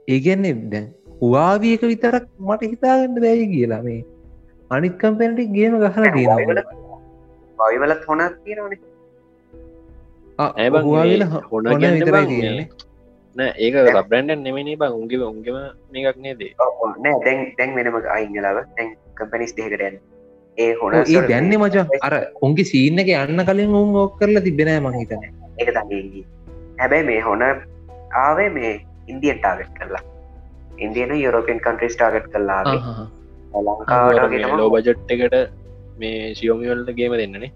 [0.07, 0.87] ඒගැන්නේ දැන්
[1.21, 3.99] හවාවියක විතරක් මට හිතාගන්න බැයි කියලා මේ
[4.71, 6.65] අනිත් කම්පැනටි ගේම ගහල තියෙනවා
[7.59, 8.79] පවිවලත් හොන තියෙනවනේ.
[10.39, 12.67] හවාවිල හොන විතරයි තියෙන්නේ.
[13.35, 13.75] නෑ ඒක
[14.09, 15.57] බ්‍රන්ඩන් නෙමනේ බං උන්ගේ උන්ගේම
[15.91, 16.51] මේකක් නේදේ?
[17.03, 19.95] නෑ දැන් දැන් වෙනම අයිංගලාව දැන් කම්පනිස් දෙකටයන්
[20.57, 21.85] ඒ හොන ඒ දැන්නේ මචා.
[22.01, 25.27] අර උන්ගේ සීන්න එක යන්න කලින් උන් ඕක් කරලා තිබෙනෑ මහිතන
[25.59, 26.23] එක තගේ
[26.79, 28.73] හැබැයි මේ හොන ආවේ මේ
[29.07, 30.03] ඉන්දියන් ටාගට් කරලා.
[30.79, 32.61] ඉන්දියන යුරෝපියන් කන්ට්‍රිස් ටාගට් කරලා
[33.61, 35.35] ලංකාවට ලෝ බජට් එකට
[35.99, 37.51] මේ සියෝමිවල්ට ගේම දෙන්නනේ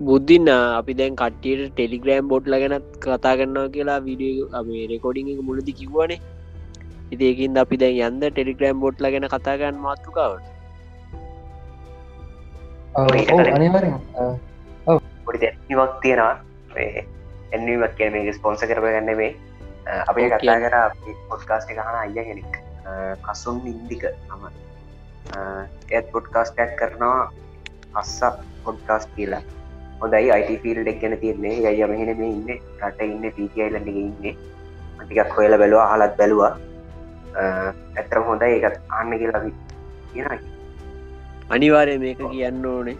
[0.00, 5.78] බුද්ධින්න අපි දැන් කට්ටියට ටෙලිග්‍රෑම් බොට්ල ගැනත් කතා කරන්නවා කියලා විඩිය අපේ රෙකෝඩිං එක මුලදි
[5.80, 6.20] කිව්වනේ
[7.12, 10.46] ඉතිකින් අපි දැන් යන්ද ටෙලිග්‍රෑම් බොට්ල ගැන කතාගන්න මාතෘකාවට.
[15.26, 16.36] පොඩි දැනීමක් තියෙනවා.
[17.56, 19.32] එන්නීමක් කිය මේ ස්පොන්ස කරප ගන්න මේ
[20.10, 20.28] අපි.
[20.34, 20.76] කතා කර
[21.30, 22.54] පොඩ්කාස්ට ගහන අය කෙනෙක්.
[23.26, 24.42] කසුන් ඉන්දික නම
[25.90, 27.32] ඒත් පොඩ්කාස්ටක් කරනවා.
[27.94, 28.32] අස්සා
[28.64, 29.42] පොඩ්කාස් කියලා.
[30.00, 31.56] හොඳයි අයිට ෆිල් එක් ගැන තියන්නේ.
[31.72, 32.48] යයි මෙහෙන මේ ඉන්න.
[32.84, 34.36] රට ඉන්න පිටියයිලට ඉන්නේ.
[35.00, 36.54] ටිකක් හොයල බැලවා හලත් බැලවා
[37.38, 38.54] ඇතරම් හොඳයි.
[38.54, 39.42] ඒකත් අන්න කියලා
[40.12, 40.26] කියන
[41.56, 42.96] අනිවාරය මේක කියන්න ඕනේ.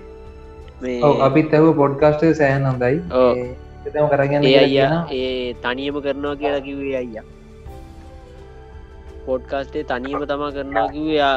[0.82, 3.00] මේ අපිත් ඇව පොඩ්කාස්ට සෑහන් හොඳයි.
[3.22, 3.42] ඔව්.
[3.88, 7.26] තම කරගන්න අයියා ඒ තනියම කරනවා කියලා කිවේ අයියා.
[9.26, 11.34] පොඩ්කාස්ටේ තනියම තමා කරනවා කිවයා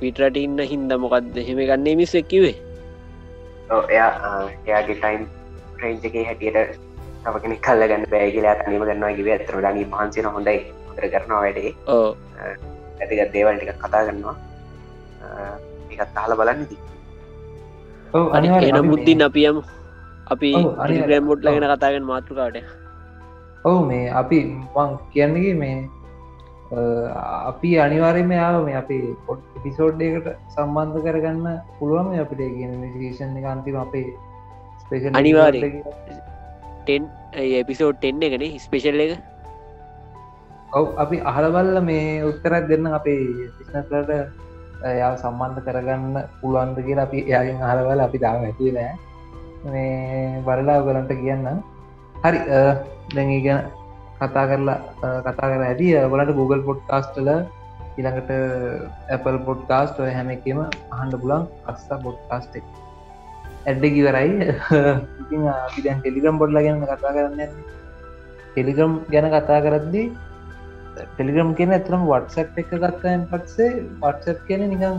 [0.00, 0.98] පිටරට ඉන්න හින්ද.
[1.04, 2.56] මොකක්ද හෙම ගන්නේ මිස් එක්කිවේ
[3.70, 4.10] එයා
[4.66, 5.26] එයාගේ ටයිම්
[5.82, 6.78] රේන්ජගේ හැටියට
[7.24, 10.56] තව කෙනෙ කල්ල ගන්න බෑගලා තනීම ගන්නවා කිව ඇතර ඩනී මහන්සින හොඳයි
[10.90, 11.72] හොතර කරනවා වැඩේ.
[13.00, 14.36] ඇතික දේවල් ටික කතා කරනවා.
[15.92, 16.76] එකත් අහල බලන්න ති
[18.70, 19.56] එන බුද්ධින් අපියම්
[20.26, 21.06] අපි ඔව්, අනිවාර්යෙන්.
[21.08, 22.56] ග්‍රම් බොට්ල ගෙන කතාගෙන් මාතෘකාට
[23.64, 24.38] ඔවු මේ අපි
[24.76, 25.76] මං කියන්නගේ මේ
[26.70, 26.80] අ,
[27.50, 31.46] අපි අනිවාරයම යාව මේ අපි පොට් පිසෝඩ්ඩයකට සම්බන්ධ කරගන්න
[31.78, 34.06] පුළුවන් මේ අපිට කියන විශේෂණ එක අන්තිම අපේ
[34.82, 35.82] ස්පේෂල් අනිවාර්යෙන්.
[36.82, 37.02] ටෙන්
[37.60, 39.12] එපිසෝඩ් එන්න එකන ස්පේෂල් එක
[40.70, 43.22] ඔව අපි අහලබල්ල මේ උත්තරත් දෙන්න අපේ
[43.56, 44.10] පිස්නස්ලට
[44.94, 46.04] යා සම්බන්ධ කරගන්න
[46.40, 48.92] පුළුවන්ද කියලා අපි එයාගෙන් අහලවල අපි දාම ඇතිව නෑ
[49.64, 51.46] මේ බරලා ගලන්ට කියන්න.
[52.16, 52.38] හරි
[53.14, 53.60] දැන් ඒ ගැන
[54.20, 55.86] කතා කරලා අ, කතා කර ඇති.
[56.12, 57.28] ගලට Google පොඩ්කාස්ටල
[57.98, 58.30] ඉළඟට
[59.10, 60.58] Apple පොඩ්කාස්ට ඔය හැම එකම
[60.92, 62.64] අහන්ඩ පුලන් අස්සා පොඩ්කාස්ටෙක්
[63.66, 64.32] ඇඩ්ඩ කිවරයි
[65.20, 67.40] ඉතින් අපි දැන් ටෙලිගම් බොඩ්ල ගැන කතා කරන්න
[68.50, 70.06] ටෙලිගම් ගැන කතා කරද්දී
[71.02, 73.70] ටෙලිගම් කියන ඇතරම් වටසප් එක ගත්තයන් පත්සේ
[74.02, 74.98] වටසප් කියන නිකං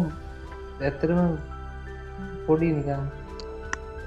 [0.82, 1.22] ඇත්තරම
[2.48, 3.04] පොඩි නිකං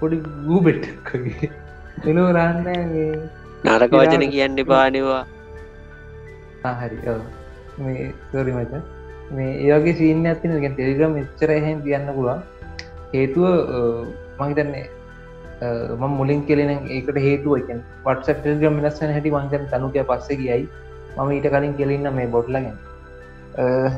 [0.01, 1.51] පොඩි ගූබෙට්ගේ
[2.11, 2.69] එලෝ රන්න
[3.67, 5.23] නරක වචන කියන්න පානවා
[6.81, 6.97] හරි.
[7.79, 8.83] මේ සෝරි මච
[9.37, 12.41] මේ ඒගේ සීන ඇතින ගැ ටෙලිගම් එච්චර එහෙන් තියන්න පුළුවන්.
[13.13, 13.45] හේතුව
[14.39, 14.87] මහිතන්නේ
[15.99, 17.69] ම මුලින් කෙලෙන ඒකට හේතුව එක
[18.07, 20.65] වටස ටෙල්ගම් වෙනස්සන හැටි මංතන තනුකය පස්සේ කියයි
[21.17, 22.77] මම ඊට කලින් කෙලෙන්න මේ බොට්ලගෙන්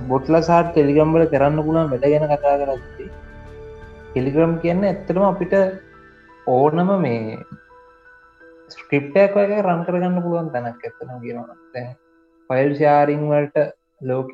[0.08, 3.06] බොට්ල සාට ටෙලිගම්බල කරන්න පුළන් වැඩ ගැන කතා කරති
[4.08, 5.54] ටෙලිග්‍රම් කියන්න ඇත්තටම අපිට
[6.46, 7.38] ඕනම මේ
[8.70, 11.56] ස්ක්‍රිප්ටයක් වගේ රන් කරගන්න පුළුවන් තැනක් ඇත්තන කියනවා.
[12.50, 13.66] ෆයිල් ශාරිං වලට
[14.02, 14.32] ලෝක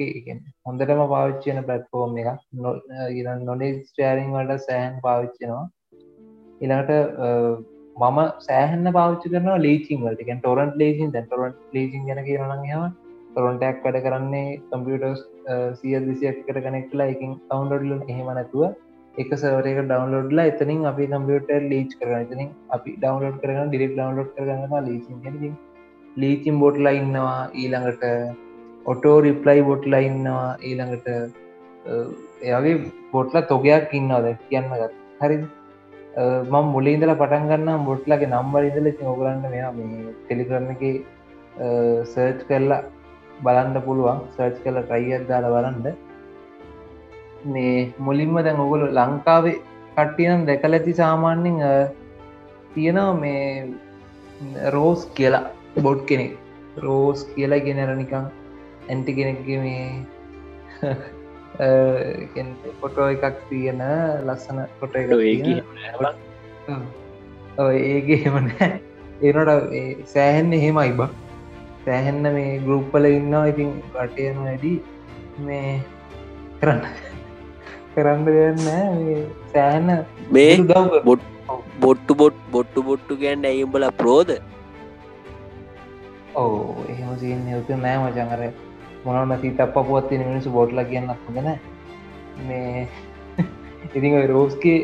[0.67, 2.29] හොඳටම පාවිච්චයන පලට්ෆෝර්ම් එක
[3.43, 5.67] නොනේ ස්ටෑරිං වලට සෑහන් පාවිච්චෙනවා
[6.61, 6.91] ඉළඟට
[7.97, 10.39] මම සෑහන්න පාවිච්ච කරන ලීචිං වලට.
[10.39, 12.87] ටොරන්ට ලේසින් දැ ටොරන්ට ලේසින් ගැන කියරනහම
[13.31, 15.21] ටොරන්ටක් වැඩ කරන්නේ කම්පියටර්ස්
[15.81, 18.65] සිය දිසියකට කනෙක්ලා එකින් කවන්ඩඩල එහෙම නැතුව
[19.15, 24.89] එක සවරක ඩවන්ලෝඩ්ලා එතනින් අපි කම්පියටර් ලීච් කරන එතනින් අපි ඩවන්ලෝඩ් කරන ඩිරෙක් ඩවන්ලෝඩ් කරගන්න
[24.89, 25.55] ලීසින්
[26.17, 28.05] ලීචිම් බොට්ලා ඉන්නවා ඊළඟට
[28.87, 31.09] ඔටෝ රිප්ලයි බොට්ලා ඉන්නවා ඊළඟට
[32.43, 32.77] එයාගේ
[33.13, 35.37] බොට්ල තොගයක් ඉන්නවාද කියන්න ගත් හරි
[36.17, 40.83] මං මුලින්දල පටන් ගන්න බොට්ලගේ නම්බර ඉදල ඔගලන්න මෙයා මේ ටෙලිකරන එක
[42.05, 42.83] සර්ච් කරලා
[43.43, 44.19] බලන්න පුළුවන්.
[44.37, 45.87] සර්ච් කල ටයිත් දාල බලන්ඩ
[47.45, 49.57] මේ මුලින්ම දැන් ඔගොල ලංකාවේ
[49.97, 51.59] කට්ටියනම් දැකල ඇති සාමාන්‍යෙන්
[52.75, 53.73] තියෙනවා මේ
[54.71, 55.45] රෝස් කියලා
[55.81, 56.37] බොඩ් කෙනෙක්.
[56.79, 58.29] රෝස් කියලා ගෙනර නිකං
[58.91, 59.85] ඇන්ටි කෙනෙක්ගේ මේ
[62.81, 63.83] පොටෝ එකක් තියෙන
[64.27, 64.95] ලස්සන කොට
[67.61, 68.71] ඒගේ හෙමනෑ
[69.23, 69.51] ඒනට
[70.13, 71.01] සෑහෙන්න එහෙමයි බ.
[71.85, 74.73] සෑහෙන්න මේ ගරුප්පල ඉන්නවා ඉතින් කටයන වැඩි
[75.47, 75.73] මේ
[76.61, 76.83] කරන්න.
[77.95, 78.61] කරන්න දෙන්න
[79.53, 79.89] සෑහන
[80.31, 80.53] මේ
[81.09, 81.23] බොට්
[81.81, 84.33] බොට්ටු බොට් බොට්ටු බොට්ටු ගැන්ඩ ඇයිම්බල ප්‍රෝධ
[86.35, 88.43] ඕ එහෙම සිීන් යුතු නෑ මචංකර
[89.05, 91.49] මොනවන්න ති තප පුවත්තින මිනිසු බොට්ල කියන්න හොඳන
[92.43, 92.89] මේ
[93.97, 94.79] ඉතින් රෝස්ගේ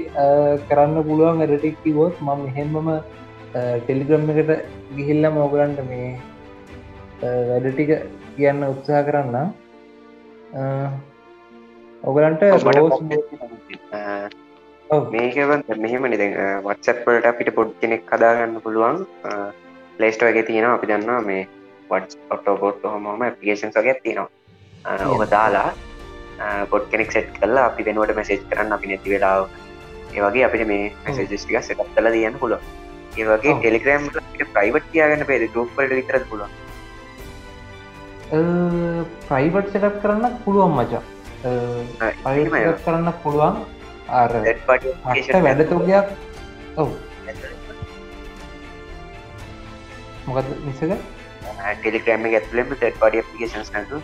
[0.69, 2.89] කරන්න පුළුවන් රටික් කිවොත් මම හෙම්මම
[3.53, 4.51] ටෙලිග්‍රම් එකට
[4.97, 6.09] ගිහිල්ල මෝගලන්ට මේ
[7.21, 7.95] වැඩ ටික
[8.37, 9.37] කියන්න උත්සාහ කරන්න
[12.05, 12.43] ඔගලන්ට
[12.75, 13.01] රෝස්
[15.09, 16.23] මේකවන් මෙහෙම නිද
[16.65, 19.05] වත්සප්පලට අපිට පොඩ් කෙනෙක් කදාගන්න පුළුවන්.
[19.99, 20.75] ලේස්ට වගේ තියෙනවා.
[20.75, 21.43] අපි දන්නවා මේ
[22.35, 24.31] ඔටෝබොට් හොමම පිේෂන් වගේ තියෙනවා.
[25.15, 25.71] ඔබ දාලා
[26.71, 29.49] පොඩ් කෙනෙක් සෙට් කරලා අපි වෙනුවට මැසේජ් කරන්න අපි නැති වෙලාව.
[30.15, 32.63] ඒවගේ අපිට මේ මැසේජස්ටික සෙටක් කල තියන්න පුළුව
[33.19, 33.59] ඒවගේ.
[33.61, 34.09] ටෙලිග්‍රම්
[34.55, 36.51] ප්‍රයිවට් කියගන්න පේද ගරුප්පලට විතර පුළුව
[39.29, 41.03] ප්‍රයිවට් සටක් කරන්න පුළුවන් මචා.
[42.85, 43.57] කරන්න පුළුවන්.
[44.09, 44.31] අර
[45.45, 46.07] වැඩතෝගයක්
[46.77, 46.91] ඔව්.
[50.27, 50.93] මොකද නිසක
[51.57, 54.01] ටෙලිග්‍රම ඇතුලෙම තැට පඩි පේෂන්ස් නතු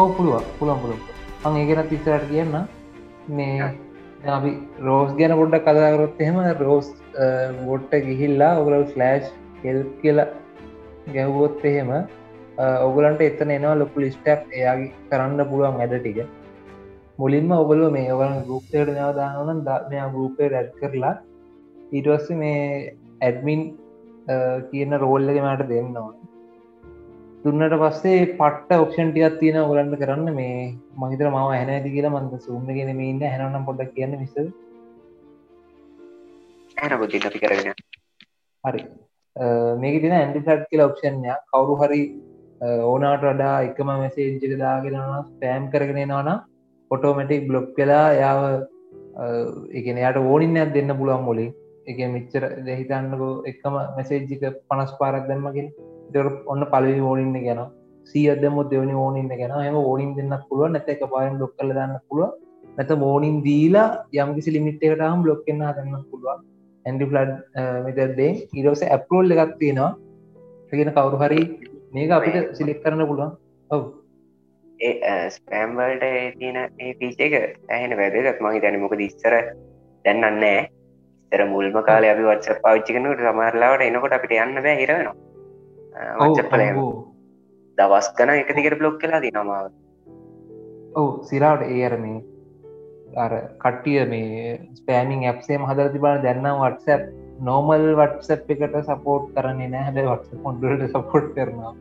[0.00, 1.02] ඔව පුළුවන් පුළුවන් පුළුවන්.
[1.44, 2.56] අං ඒගෙන තිස්සරට කියන්න
[3.38, 3.70] මේ
[4.36, 4.52] අපි
[4.86, 6.88] රෝස් ගැන පොඩ්ඩක් කදාකරොත් එහෙම රෝස්
[7.68, 9.26] ගොට්ට ගිහිල්ලා ඔගල ෆලෑෂ්
[9.64, 10.28] හෙල් කියලා
[11.14, 11.90] ගැව්වොත් එහෙම
[12.86, 16.18] ඔගලන්ට එතන එනවා ලොකු ලිස්ටක් එයාගේ කරන්න පුළුවන් වැඩ ටික.
[17.20, 21.14] මුලින්ම ඔගල මේ ඔගලන් ගුප්තයට නවදානවන මෙයා ගරුපය රැඩ් කරලා
[21.96, 22.62] ඊටවස්ස මේ
[23.26, 23.62] ඇඩමින්
[24.70, 26.08] කියන රෝල්ලක මට දෙන්නවා
[27.44, 30.54] දුන්නට පස්සේ පට්ට ඔක්ෂන් ටියත් තියෙන ඔගලන්ට කරන්න මේ
[31.00, 33.20] මහිතර මව හැන ඇති කියලා මන්ද සුම්මගෙන මේ ඉන්න.
[33.24, 34.16] හැනම් පොඩක් කියන්න
[36.76, 37.76] ඇන බුද්ධි අපි කරගෙන
[38.64, 38.82] හරි.
[39.76, 42.00] මේක තින ඇන්ඩිසට් කියල ඔක්ෂන්ය කවුරු හරි
[42.84, 44.98] ඕනාට වඩා එකම මෙසේජ්ජක දාගෙනන
[45.28, 46.30] ස්පෑම් කරගෙන නවන
[46.90, 48.42] ඔටෝමටික් බ්ලොග් කලා යාව
[49.72, 51.52] එකන යට ඕනින්න දෙන්න පුළුවන් මොලින්
[51.86, 55.70] එක මිච්චර දෙහිතන්නකෝ එකම මෙසේජ්ජික පනස් පාරක් දැම්මකින්
[56.10, 57.62] දර ඔන්න පලවි ඕනින්න ගැන
[58.14, 62.30] සියදම දෙවනි ඕනින්න ගැන හම ඕනින් දෙන්න පුළුව නැත එක පායෙන් ඩොක් කල දන්න පුළුව
[62.78, 66.42] නැත මෝනින් දීලා යම්කිසි ලිමිට්ටකටහම් බ්ලොක් කන්න ගන්න පුළුවන්.
[66.86, 67.32] ඇන්ඩි ෆලඩ්
[67.86, 69.90] මෙතදේ ඉරවස ඇපරෝල් එකක් තියෙනවා.
[70.72, 71.40] ගෙන කවුරු හරි
[71.94, 73.32] මේක අපිට සිලෙක් කරන්න පුළුවන්.
[73.70, 73.82] ඔව්.
[75.36, 76.04] ස්පෑම්වල්ට
[76.38, 77.34] තියෙන ඒ පිච එක
[77.68, 78.38] ඇහෙන වැදගත්.
[78.40, 79.34] මගේ දැනමොක දිස්සර
[80.04, 80.60] දැන්නන්නෑ
[81.32, 85.27] තර මුල්ම කාල අපි වත්ස පාච්චිකනට සමරලාවට එනකොට අපිට යන්න බෑ හිරවෙනවා
[85.98, 86.62] වච්චපල
[87.78, 89.70] දවස් කන එක දිකට බ්ලොක් කලා දිනමාව
[90.94, 92.18] ඔව් සිරාවට ඒ අර මේ
[93.16, 97.02] අර කට්ටිය මේ ස්පෑමිං ඇප්සේ හදර තිබන දැන්නම් වටසැප්
[97.40, 101.74] නෝමල් වටසැප් එකට සපෝට් කරන්නේ නෑ හැබ වටස පොන්ඩට සපෝට් කරනවා.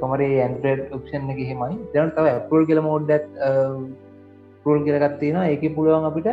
[0.00, 3.28] කොමරේ ඇන්ඩ්‍රඩ් ඔක්ෂන් එක හෙමයි දැන තව ඇපල් කියල මෝඩ්ඩත්
[4.64, 6.28] පරල් කියලගත්තියෙන ඒක පුළුවන් අපිට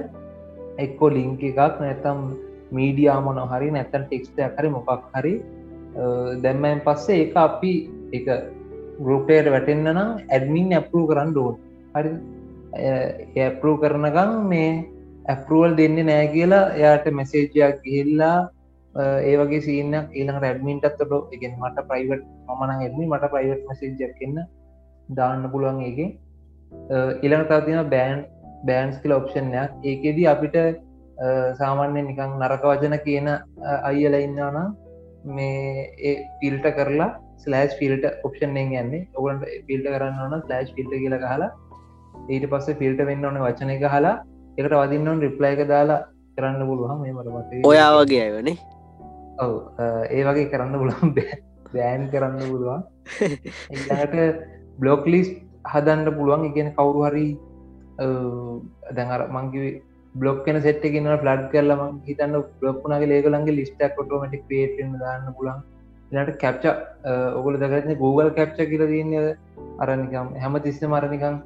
[0.78, 2.24] එක්කෝ ලිංක එකක් නැතම්
[2.74, 5.34] මීඩියාමොන හරි නැතන් ටෙක්ස්ට හරි මොකක් හරි
[6.44, 7.74] දැම්මයින් පස්සේ ඒ අපි
[8.14, 8.28] එක
[9.00, 11.56] ගරුපයට වැටෙන්න්න නම් ඇඩමින් ඇපරු කරන්න ඩෝන්
[11.96, 12.12] හරි
[13.42, 14.72] ඇපරු කරනකම් මේ
[15.26, 18.38] ඇපරුවල් දෙන්න නෑ කියලා එයාට මෙසේජයක් ගිහිල්ලා
[18.96, 24.40] ඒ වගේ සිීන ඊළඟ ඇඩමින්ටත් ො එක මට ප්‍රයිවට් මන ඇදමි මට ප්‍රයිවට් මසේජක් කියන්න
[25.10, 26.00] දාන්න පුළුවන් ඒක
[27.24, 28.26] ඉළඟ තතින බෑන්
[28.66, 30.58] බෑන්ස් කියල ඔප්ෂන්යක් ඒකෙදී අපිට
[31.60, 33.28] සාමාන්‍ය නිකං නරක වචන කියන
[33.90, 34.58] අයියල ඉන්නවන
[35.36, 37.10] මේ පිල්ට කරලා
[37.44, 39.08] ස්ලෑස් ෆිල්ට ඔප්ෂන් යන්නේ.
[39.18, 41.52] ඔගලන්ට පිල්ට කරන්න ඕන ස්ලෑස් ෆිල්ට කියල හලා
[42.34, 44.16] ඊට පස්ස ෆිල්ට වෙන්න ඕන වචන එක හලා
[44.58, 46.02] එකට වදින්නවන් රිප්ලයි එක දාලා
[46.38, 46.98] කරන්න පුළුවන්.
[47.04, 48.58] මේ මට ඔයා වගේ අයවනේ
[49.46, 49.54] ඔව.
[50.16, 51.16] ඒ වගේ කරන්න පුළුවන්.
[51.74, 52.82] බෑන් කරන්න පුළුවන්.
[54.04, 54.16] එට
[54.82, 55.32] බ්ලොක් ලිස්
[55.74, 56.46] හදන්න පුළුවන්.
[56.52, 57.28] ඉගෙන කවුරු හරි
[58.98, 59.64] දැඟර මංකිව
[60.16, 65.64] බ්ලොක් කෙන සෙට් එකන ෆලඩ් කරලම හිතන්න බ්ලොක්්නගේ ලේකලන්ගේ ලිස්ටක් කොටමටක් පේට දාන්න පුලන්
[66.12, 66.66] ට කැප්ච
[67.40, 69.34] ඔගල දගරන Google කැප්ච කියල තියන්නේ
[69.80, 71.40] අරනිකම් හැම තිස්ස මරනිකම්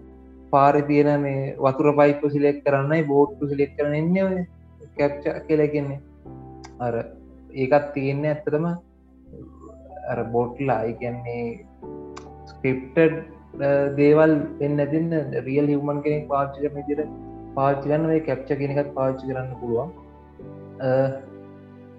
[0.53, 4.43] පාරි තියෙන මේ වතුර පයිප සිලෙක් කරන්නයි බෝට්ටු සිලෙක් කරන එන්න
[4.97, 6.01] කැප්ච කියලකෙන්නේ
[6.79, 6.95] අර
[7.55, 8.67] ඒකත් තියෙන්නේ ඇත්තටම
[10.11, 11.47] අර බොට්ලා එකන්නේ
[12.51, 13.15] ස්ක්‍රිප්ටඩ්
[13.97, 17.01] දේවල් එන්න තින්න රියල් හිවමන් කෙනෙක් පාච්චි කරන තිර
[17.57, 19.89] පාච්චි ගන්න මේ කැප්ච කෙනෙකත් පාච්චි කරන්න පුළුවන්.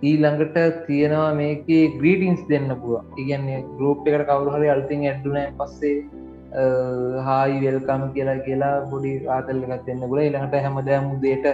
[0.02, 1.66] ඊළඟට තියෙනවා මේක
[2.00, 5.96] ග්‍රීටින්ස් දෙන්න පුළුව ඉගන්නේ ගරුප් එකට කවරුහරි අල්තින් ඇඩ්ඩුන පස්සේ
[7.26, 11.48] හායි වෙල්කම් කියලා කියලා බොඩි ආතල්ලකත් දෙන්න පුල ඉළඟට හැමදෑමු දේට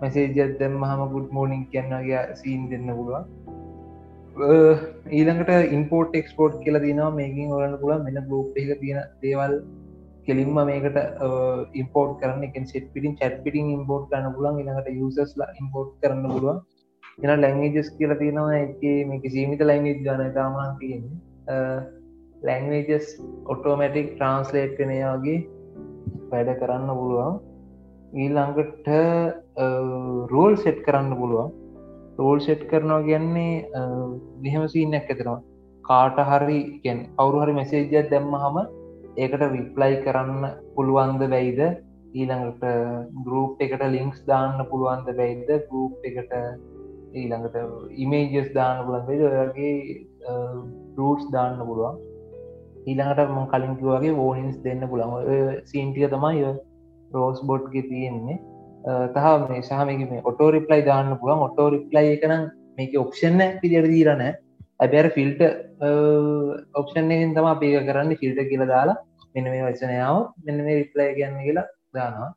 [0.00, 3.24] මැසේජත් දෙම හම ගුඩ් මෝනිින් කියන්නගේ සීන් දෙන්න පුළුවන්.
[5.18, 9.54] ඊළඟට ඉන්පෝට් එක්ස්පෝට් කියලා දිනවා මේකින් ඔලන්න පුළ මෙන්න ගෝප් එක තියෙන දේවල්
[10.30, 10.98] කෙලින්ම මේකට
[11.82, 16.60] ඉම්පෝට් කරන්න එක සෙට පිටින් චැට් පිටින් ඉම්පෝට් කරන්න පුලන් ඉළඟට යුසස්ලා ඉම්පෝට් කරන්න පුළුවන්.
[17.22, 21.18] එන ලැංගේජස් කියලා තියෙනවා එක මේක සීමිත ලයින්ජ ගන තාමන් තියෙන්නේ.
[22.42, 23.06] ලැංවේජස්
[23.52, 25.38] ඔටෝමැටික් ට්‍රන්ස්ලේට් කනයාගේ
[26.30, 27.40] වැඩ කරන්න පුළුවන්.
[28.14, 28.88] ඊළඟට
[30.32, 31.50] රෝල් සෙට් කරන්න පුළුවන්.
[32.18, 33.52] රෝල් සෙට් කරනවා කියන්නේ
[34.44, 35.38] මෙහම සීනයක් ඇතරවා
[35.84, 38.58] කාට හරි ගැන් අවුරු හරි මෙසේජයක් දැම්ම හම
[39.24, 40.42] ඒකට රිප්ලයි කරන්න
[40.76, 41.60] පුළුවන්ද වැයිද?
[42.18, 42.62] ඊළඟට
[43.26, 45.50] ගරුප් එකට ලිංක්ස් දාන්න පුළුවන්ද වැයිද?
[45.70, 46.32] ගරුප් එකට
[47.20, 47.56] ඊළඟට
[48.04, 49.72] ඉමේජස් දාන්න පුළන්ද ඔයගේ
[50.98, 51.96] රූටස් දාන්න පුළුවන්.
[52.90, 55.10] ඊළඟට ම කලින්කිවගේ ෝනින්ස් දෙන්න පුළන්
[55.72, 56.46] සීන්ටිය තමයි
[57.16, 58.38] රෝස් බොඩ්ගේ තියෙන්නේ.
[59.14, 61.44] තහ මේ සහමක මේ ඔටෝ රිප්ලයි දාන්න පුළුවන්.
[61.48, 64.22] ඔටෝ රිප්ලයි එකනම් මේක ඔක්ෂන්න පිදිර දීරන
[64.84, 65.40] ඇබැර ෆිල්ට
[66.80, 68.18] ඔක්ෂන්යෙන් තම අපේක කරන්න.
[68.22, 68.98] ෆිල්ට කියල දාලා
[69.34, 72.30] මෙන මේ වචනයාව මෙන්න මේ රිප්ලය කියන්න කියලා දානවා.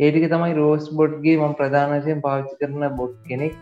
[0.00, 3.54] ඒටික තමයි රෝස් බොඩ්ගේ මම ප්‍රධානශයෙන් පාච්චි කරන බොඩ් කෙනෙක්.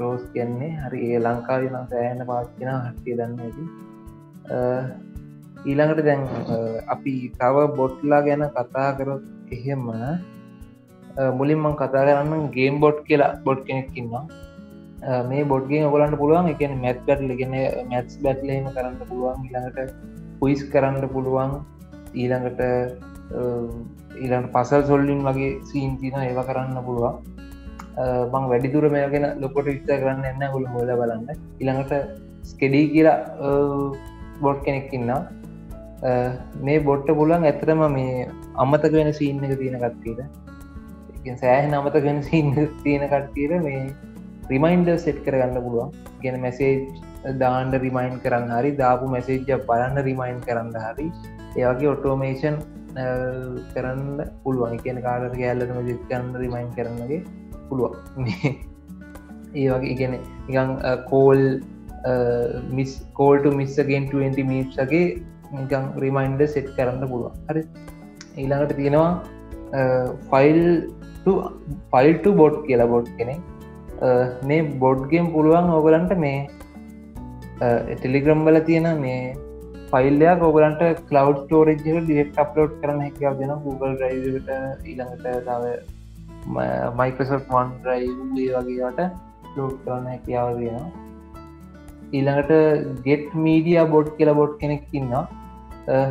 [0.00, 3.64] රෝස් කියන්නේ හරි ඒ ලංකාව නම් සෑහන පාච්චින හටිය දන්න ඇති
[5.64, 6.22] ඊළඟට දැන්
[6.86, 9.24] අපි තව බොට්ලා ගැන කතා කරොත්
[9.56, 9.84] එහෙම
[11.38, 14.24] මුලින් මං කතා කරන්න ගේම් බොඩ් කියලා බොඩ් කෙනෙක්කින්නවා
[15.30, 17.54] මේ බොඩ්ගේ ඔගලන්ට පුළුවන් එක මැත් බැට්ලගෙන
[17.92, 20.13] මැත්ස් බැට්ලේම කරන්න පුළුවන් ඊළඟට
[20.44, 21.52] කුයිස් කරන්න පුළුවන්.
[22.22, 22.64] ඊළඟට
[24.22, 27.14] ඊළඟ පසල් සොල්ලින් වගේ සීන්තින ඒව කරන්න පුළුවන්.
[28.32, 31.28] බං වැඩිදුර මේගෙන ලොකොට විස්ත කරන්න එන්න ගොල හොල බලන්න.
[31.62, 31.92] ඉළඟට
[32.50, 33.18] ස්කෙඩී කියලා
[34.44, 35.12] බොඩ් කෙනෙක්කින්න
[36.66, 38.26] මේ බොට්ට පුලන් ඇතරම මේ
[38.64, 42.50] අමතක වෙන සීන් එක තියෙන කට්ටීට සෑහ අමතක වෙන සීන්
[42.84, 43.84] තියෙන කට්ටීර මේ
[44.50, 45.90] රිමයින්ඩ සෙට් කරගන්න පුළුවන්.
[46.22, 46.76] ගෙන මැසේජ්
[47.42, 51.06] දාන්ඩ රිමයින් කරන්න හරි දාපු මැසේජ්ජ බලන්න රිමයින් කරන්න හරි.
[51.56, 52.56] ඒවගේ ඔටෝමේෂන්
[53.74, 54.02] කරන්න
[54.44, 54.78] පුළුවන්.
[54.84, 57.20] කියන කාඩට ගෑල්ලටම ජෙත් කරන්න රිමයින් කරන්නගේ
[57.68, 57.94] පුළුවන්.
[59.60, 60.74] ඒ වගේ ඉගෙන නිකං
[61.12, 61.42] කෝල්
[62.70, 65.06] මිස් කෝල්ට මිස්සගෙන් 20 මිනිට්සගේ
[65.52, 67.40] නිකං රිමයින්ඩ සෙට් කරන්න පුළුවන්.
[67.50, 67.64] හරි.
[68.36, 69.12] ඊළඟට තියෙනවා
[70.30, 70.60] ෆයිල්
[71.92, 73.34] ෆයිල්ට බොඩ් කියලා බොඩ් කෙනෙ
[74.50, 76.38] මේ බොඩ්ගෙන් පුළුවන් ඕගලන්ට මේ
[77.94, 79.20] ටෙලිග්‍රම් බල තියෙන මේ
[79.92, 84.50] ෆයිල්ලයක් ඔබලන්ට කලව් ටෝරජ් ඩිෙක් අප්ලෝඩ් කරන හැකියාව දෙන Google ්‍රයිවට
[84.88, 85.64] ඊළඟට තව
[87.00, 88.12] මයිකසොට් වන් රයි
[88.58, 89.00] වගේට
[89.56, 90.92] ලෝඩ් කරන්න හැකියාව තියෙනවා
[92.12, 92.52] ඊළඟට
[93.06, 95.24] ගෙට් මීඩිය බොඩ් කියල බොඩ් කෙනෙක් ඉන්නවා.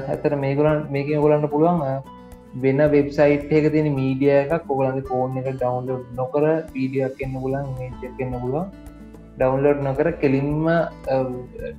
[0.07, 1.83] ඇතර මේගලන් මේක ගොලන්න පුළුවන්
[2.61, 6.43] වෙන වෙබ්සයිට් එක තියෙන මීඩිය එකක් කොගලන්ගේ ෆෝන් එක ඩවන්ලෝඩ් නොකර
[6.75, 7.69] වීඩියක් එන්න පුලන්
[8.23, 8.67] එන්න පුළුවන්.
[9.37, 10.67] ඩවන්ලෝඩ් නොකර කෙලින්ම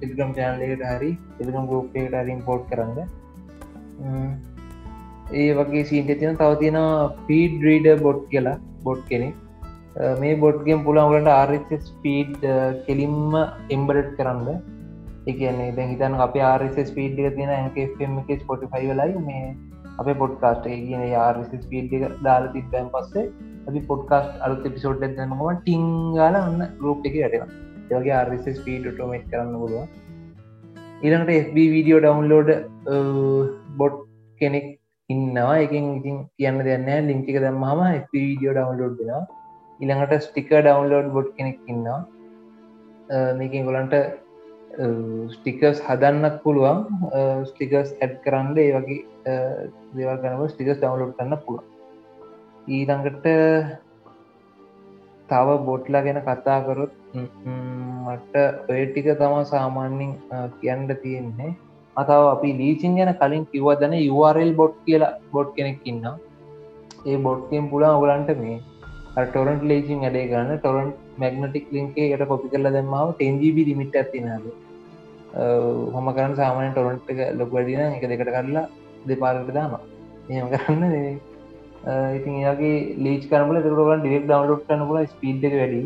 [0.01, 1.11] ටිගම් චෑන්ලට හරි
[1.41, 2.99] එලිකම් ගෝපයට හරි ඉම්පෝට් කරන්න.
[5.41, 6.79] ඒ වගේ සීට තින තව තියෙන
[7.29, 9.29] පීඩ රීඩ බොඩ් කියලා බොඩ් කෙනෙ
[10.23, 12.41] මේ බොඩ්ගෙන් පුළන්ගලට ආරස් පීඩ්
[12.89, 13.37] කෙලින්ම
[13.77, 14.49] එම්බඩට් කරන්න.
[15.31, 19.47] එකන්නේ දැ හිතන් අප ආරස් පීඩ් තියෙන ඇකම් එක ස්පොටිෆයි ලයි මේ
[20.01, 21.93] අප පොඩ්කාස්ට කියන ආරස් පීඩ්
[22.27, 23.27] දාල තිබැන් පස්සේ
[23.69, 27.53] අපි පොඩ්කාස් අලුත් පිසෝඩ් දන්නම ටිංගල අන්න ගරුප් එක යටෙන
[27.91, 29.85] ඒගේ ආර්ස ස්පීඩ ටෝමට් කරන්න පුළුව
[31.05, 32.51] ඊළඟට FB වීඩියෝ ඩවන්ලෝඩ
[33.81, 33.97] බොඩ්
[34.41, 34.67] කෙනෙක්
[35.11, 35.55] ඉන්නවා.
[35.65, 39.27] එකින් ඉතින් කියන්න දෙන්න ලිංකික දම්මම FB වීඩියෝ ඩවන්ලෝඩ් දෙෙන
[39.81, 42.01] ඉළඟට ස්ටික ඩවන්ලෝඩ් බොඩ් කෙනෙක් ඉන්නවා.
[43.41, 43.95] මේකින් ගොලන්ට
[45.35, 46.79] ස්ටිකස් හදන්නත් පුළුවන්.
[47.51, 49.01] ස්ටිකස් ඇඩ් කරන්න ඒ වගේ
[49.97, 51.69] දේවල් කනව ස්ටිකස් ඩවන්ලෝඩ් කරන්න පුළුවන්.
[52.75, 53.27] ඊළඟට
[55.31, 58.35] තව බොට්ලා ගැන කතාකරොත් මට
[58.73, 60.13] ඔය ටික තමා සාමාන්‍යින්
[60.61, 61.53] කියන්න තියෙන්නේ.
[61.97, 66.07] අතාව අපි ලීචින් ගැන කලින් කිවදන URL බොට් කියලා බොඩ් කෙනෙක් ඉන්න
[67.11, 68.59] ඒ බොඩ්කෙන් පුලා ඔගලන්ට මේ
[69.17, 70.59] ටොරන්ට ලේසින් වැඩේ ගන්න.
[70.59, 70.89] ටොරන්්
[71.23, 74.47] මැගනටික් ලින්කේ යට කොපි කරල දෙමාව 10ජීබ ලිමිට ඇතිනද
[75.95, 78.65] හොම කරන්න සාමානය ටොරන්ට් එක ලොක වැඩින එක දෙකට කරලා
[79.11, 79.73] දෙපාරට දාම
[80.31, 80.93] එම කරන්න
[82.17, 85.83] ඉතින් ඒගේ ලීච් කරමල තුරගන් ඩිෙක් ඩවන්ලෝඩ් කනපුල ස්පීඩ් එක වැඩි.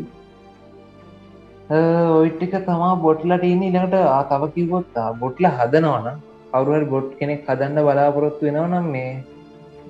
[2.19, 6.07] ඔයිට්ටික තමා බොට්ලට ඉන්න ඉළඟට තව කිවොත්තා බොට්ල හදනවන
[6.53, 9.11] කවරුවල් බොට් කෙනෙක් හදන්න බලාපොරොත්තු වෙනව නම් මේ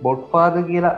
[0.07, 0.95] බොට් පාද කියලා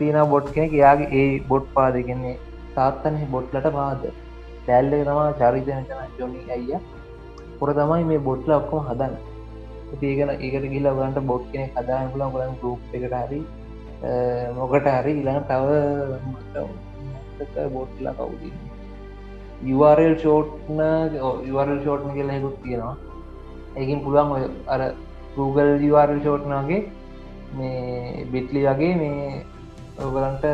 [0.00, 2.36] තියන බොට් කෙනෙක් යාගේ ඒ බොට් පාදගෙන්නේ
[2.76, 4.02] තාත්තන බොට්ලට පාද.
[4.66, 6.82] දැල්ල තමා චරිතනචන ජොනි අයිය
[7.58, 9.14] පොර තමයි මේ බොට්ල ඔක්කොම හදන්න.
[10.02, 13.40] ඒගන ඒකට ගිල්ල ගන්ට බොට් කෙනෙක් හදාන්න පුලන් ගලන් ගරුප් එකට හරි
[14.58, 15.68] මොකට හරි ඉළඟ තව
[17.74, 18.42] බොට්ලා කවුද
[19.74, 20.78] URL ෂෝට්න
[21.52, 22.96] URL ෂෝට්න කියලා හෙකුත් තියෙනවා.
[23.78, 24.44] ඒකින් පුළුවන් ඔය
[24.74, 24.80] අර
[25.36, 26.82] Google URL ෂෝට්නාගේ
[27.58, 29.44] මේ බිට්ලි වගේ මේ
[30.06, 30.44] ඔගලන්ට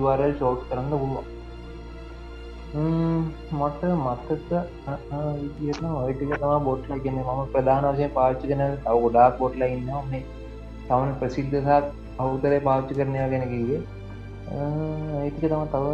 [0.00, 1.26] URL ෂෝට් කරන්න පුළුවන්.
[2.74, 4.50] මට මත්තක
[5.58, 10.22] විදින ඔයටික තම බොට්ල ගෙන ම ප්‍රධාන වශයෙන් පාච්චි කන තව ගොඩාක් බොට්ල ඉන්න මේ
[10.86, 11.84] තවන ප්‍රසිද්ධසාත්
[12.18, 13.80] අවුතරය පාච්චි කරනය ගැන කිවේ
[15.20, 15.86] ඒතික තම තව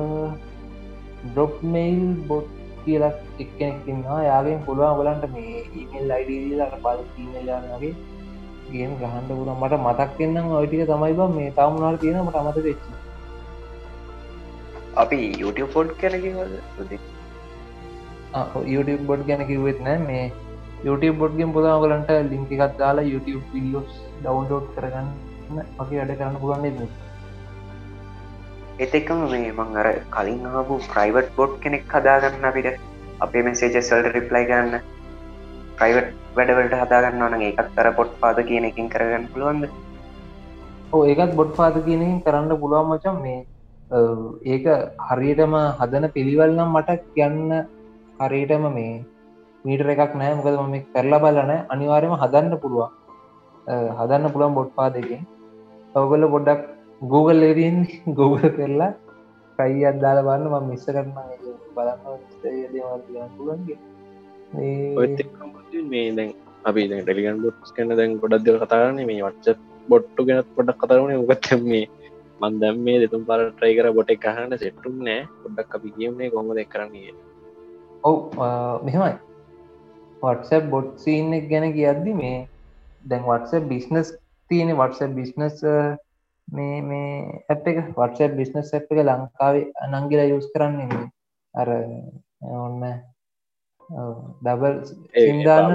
[1.26, 2.48] ඩොප් මෙයිල් බොට්
[2.84, 7.92] කියලා එක්කෙනෙක්කින්නවා යාගෙන් පුළුවන් බලන්ට මේ ඊමල් අයිඩීලට පල් ීමල්ලාගේ
[8.70, 12.89] ගේම ගහන්ඩ පුරන් මට මතක් එන්නම් ඔයටික තමයි බ මේ තමුණනාට තියෙන මට අමත වෙච්චි
[15.02, 16.92] අපි YouTube පොඩ් කැනකිවද
[18.74, 19.98] YouTube බොඩ් ගැන කිවෙත් නෑ.
[20.08, 20.24] මේ
[20.86, 23.92] YouTube බොඩ්ගෙන් පුදාම කලන්ට ලිංක එකත් දාලා YouTube විඩියෝස්
[24.24, 25.08] ඩවන්ලෝඩ් කරගන්න
[25.78, 26.88] වගේ වැඩ කරන්න පුළන්නේ
[28.84, 32.68] එත එකම මේ මං අර කලින් ආපු ප්‍රයිවට් බොඩ් කෙනෙක් හදාගන්න අපිට
[33.26, 34.74] අපේ මෙසේජස්වල්ට රිප්ලයි ගන්න
[35.78, 39.64] ප්‍රයිවට් වැඩවලට හදාගන්න ඕන ඒකත් තර පොට් පාද කියන එකින් කරගන්න පුළුවන්ද?
[40.94, 43.40] ඕ ඒකත් බොඩ් පාද කියන කරන්න පුළුවන් මචන් මේ
[43.90, 44.66] ඒක
[45.06, 47.38] හරියටම හදන පිළිවල්නම් මට කියන්න
[48.20, 49.04] හරියටම මේ
[49.64, 52.90] මීටර එකක් නෑ මොකද මම කරලා බලන අනිවාර්යම හදන්න පුළුවන්.
[53.98, 55.22] හදන්න පුළුවන් බොඩ් පාදකින්
[55.94, 56.62] ඔවගල පොඩ්ඩක්
[57.02, 57.78] Google එරින්
[58.18, 58.90] Google කරලා
[59.58, 61.10] කයි අදදාල බන්න ම මිස්ස කරන
[61.74, 62.00] බලන්න
[63.36, 63.78] පුළුවන්ගේ
[65.88, 66.30] මේ දැන්
[66.64, 69.56] අපි දැ ටෙලිගන් බොට්ස් කන්න දැන් ගොඩක් දෙව කතාරන්නේ මේ වච්ච
[69.88, 71.86] බොට්ටු ගෙනත් පොඩක් කතරන උගත් මේ
[72.42, 75.20] මන්දම් මේ දෙතුම් පර ට්‍රයි කර බොට එකහන්න සෙට්ටුම් නෑ.
[75.42, 77.12] පොඩ්ඩක් අපි කියමනේ කොම දෙ කරන්නේ
[78.08, 78.16] ඔව්
[78.86, 79.16] මෙහෙමයි.
[80.22, 82.38] වටසැප් බොට් සීන් එක ගැන කියද්දි මේ
[83.10, 84.08] දැන් වටස බිස්නස්
[84.50, 85.56] තියෙන වටස බිස්නස්
[86.48, 87.10] මේ මේ
[87.52, 87.78] ඇප් එක.
[87.98, 91.06] වටස බිස්නස් ඇ් එක ලංකාවේ අනංගිලා යුස් කරන්නේ
[91.54, 91.68] අර
[92.58, 92.82] ඔන්න
[94.44, 94.76] ඩබල්
[95.14, 95.72] සිදාන්න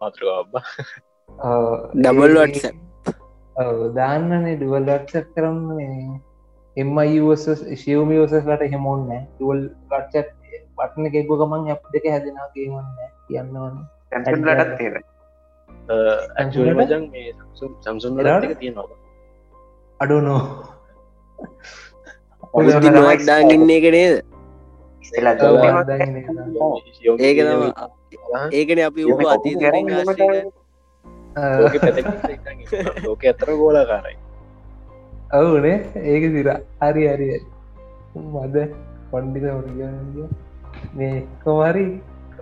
[0.00, 0.22] මාතෘ
[1.94, 2.64] ඩබල් වටස
[3.96, 6.20] දාන්නනේ ඩුවල්ලට්සක් කරන්න.
[6.76, 7.44] එමයිස්
[7.82, 10.28] ශියවමියෝසස්ලට හෙමෝන්න ටුවල් කට්චත්
[10.76, 12.88] පටන එකෙක්ග ගමන් ඇ් දෙක හැදෙන ගේවන්න
[13.28, 13.74] කියන්නවන.
[14.12, 14.94] ලටත් තේර
[16.36, 17.04] ඇජන්
[17.80, 18.14] සම්සුන්
[18.60, 18.96] තියෙනවා.
[20.00, 20.40] අඩුනෝ
[23.26, 24.16] දාගන්න එක නේද?
[27.20, 27.38] ඒක
[28.52, 29.02] ඒකන අපි
[29.34, 29.62] අතීත
[33.04, 34.16] ලෝක ඇතර ගෝලාකාරයි
[35.34, 36.48] ඔවුනේ ඒක සිර
[36.82, 37.28] හරි හරි
[38.24, 38.66] මද
[39.10, 39.44] පොන්්ඩික
[40.94, 41.86] මේ කොමරි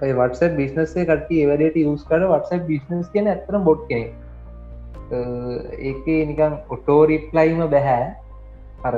[0.01, 4.09] වටස බිස්නසේ කටේ වැඩට යස් කට වටස බිස්නස් කියන ඇතන බොඩ් කෙනෙ
[5.83, 8.09] ඒක නිකං ඔටෝරිප්ලයිම බැහැ
[8.85, 8.95] අර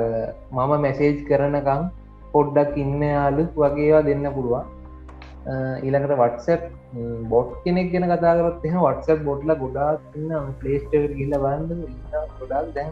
[0.51, 1.91] මම මැසේජ් කරනකං
[2.33, 4.74] පොඩ්ඩක් ඉන්න යාලු වගේවා දෙන්න පුළුවන්
[5.47, 6.63] ඊළඟට වටසැප්
[7.31, 10.31] බොට් කෙනෙක් ගෙන කතාකරත් එහ වටසක් බොට්ල ගොඩාක් ඉන්න
[10.61, 11.83] පලේස්ට ගිල්ල බන්න
[12.39, 12.71] ගොඩක්.
[12.77, 12.91] දැන්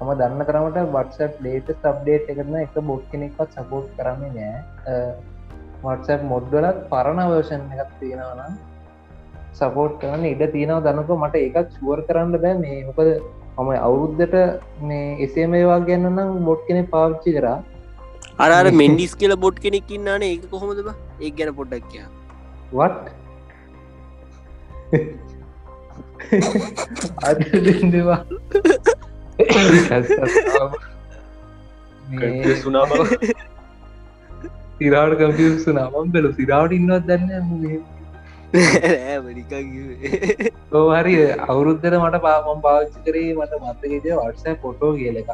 [0.00, 5.06] හම දන්න කරමට වටසක් ලේට සබ්ඩේට් එකරන එක බොට් කෙනෙක්වත් සපෝට් කරන්නේ නෑ
[5.84, 8.58] වටසක් මොඩ්ඩලත් පරණ වර්ෂන් එකක් තියෙනවනම්
[9.60, 12.54] සපෝට් කරන්න ඉඩ තියෙනව දන්නක මට එකත් ශුවර් කරන්න බෑ.
[12.64, 13.08] මේ මොකද
[13.58, 14.36] මම අවුරුද්ධට
[14.90, 17.58] මේ එසේ මේවා ගැන්න නම් බොට් කෙනෙ පාවිච්චි කරා.
[18.44, 20.30] අර මෙන්ඩිස් කියල බොට් කෙනෙක් ඉන්නන.
[20.30, 20.80] ඒක කොහොමද
[21.20, 22.06] ඒ ගැන පොඩ්ඩක් කිය
[22.72, 23.06] වට
[27.24, 28.18] අදවා
[32.62, 33.00] සුනා බව
[34.78, 37.30] සිරාට කම්පියසු නමම් පෙල සිරාවට ඉන්නවත් දන්න
[40.94, 41.14] හරි.
[41.48, 45.30] අවුරුද්ධර මට පාමම් පාච්චි කරේ මට මත්තකෙද වර්සය පොටෝ කියල එක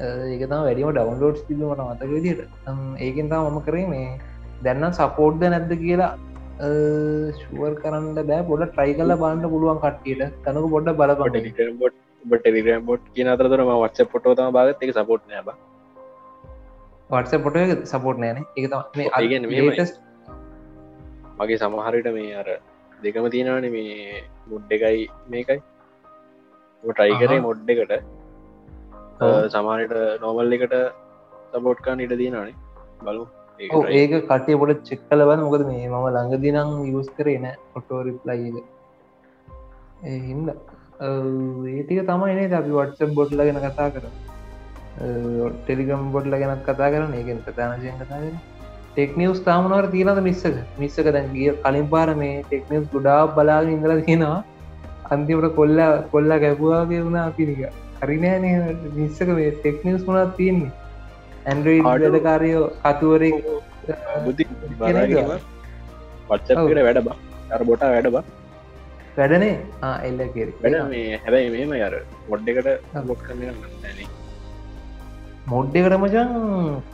[0.00, 2.40] ඒකතම වැඩිම ඩවන්ලෝඩ් තිබ මට මතක විදිට
[3.06, 4.08] ඒකෙන් තම මම කරේ මේ
[4.64, 6.10] දැන්නම් සපෝර්්ද නැද්ද කියලා
[7.40, 8.42] ශුවර් කරන්න බෑ.
[8.50, 10.36] පොඩ ට්‍රයි කල බාන්න පුළුවන් කට්ටියට.
[10.44, 15.48] තනක පොඩ්ඩ බලපට බොට් ටෙලිග්‍රම් බොට් කියන අතරම වච්ච පොටෝතම භාගත් එක සපෝට් නෑබ
[17.10, 17.56] වටස පොට
[17.92, 18.64] සපෝට් නෑන එක
[21.40, 22.48] මගේ සමහරට මේ අර
[23.02, 25.02] දෙකම තියෙනවාන මේ මුඩ් එකයි
[25.32, 25.60] මේකයි.
[26.84, 27.92] ටයි කරේ මොඩ් එකට.
[29.54, 29.94] සමානට
[30.24, 30.74] නොවල් එකට
[31.52, 32.54] සබෝට්කාන් ඉට දීනනේ
[33.06, 33.24] බලු
[33.60, 38.58] ඒක කටේ පොට චෙක් කල බන්න මොකද මේ මම ළඟදිනම් යස් කරේ නෑ ඔටෝරිප්ලයිද
[40.08, 40.48] එහින්ද
[41.68, 44.06] ඒටික තමයි නේ අපි වටස බොඩ්ල ගැන කතා කර
[45.56, 48.38] ටෙලිගම් බොඩ්ල ගැනත් කතා කරන ඒගෙන් ප්‍රධානශයෙන් කතා කර
[48.92, 54.40] ටෙක්නිවස් තාමනවර තියෙනද මිස්සක මිස්සක දැන් ගිය කලින් පාර මේ ටෙක්නිස් ගොඩා බලාග ඉඳල තියෙනවා.
[55.10, 55.78] අන්තිමට කොල්ල
[56.12, 57.60] කොල්ල ගැපුවාගේ වුණා පිරික
[58.00, 58.44] හරිනෑන
[58.96, 60.72] මිස්සක මේ ටෙක්නිස් වුණා තියන්නේ
[61.50, 63.36] ඇන්ඩරයි වැඩකාරයෝ කතුවරෙක්
[64.24, 64.44] බුද්ධි?
[66.30, 67.16] වත්සකට වැඩ බා.
[67.54, 68.24] අර බොට වැඩ බා.
[69.18, 69.54] වැඩනේ?
[70.08, 71.94] එල්ල කෙර වැඩ මේ හැබැයි මේම යර
[72.30, 72.68] මොඩ් එකට
[73.08, 74.04] බොට් කරන නැන
[75.52, 76.30] මොඩ්ඩ කරමචන්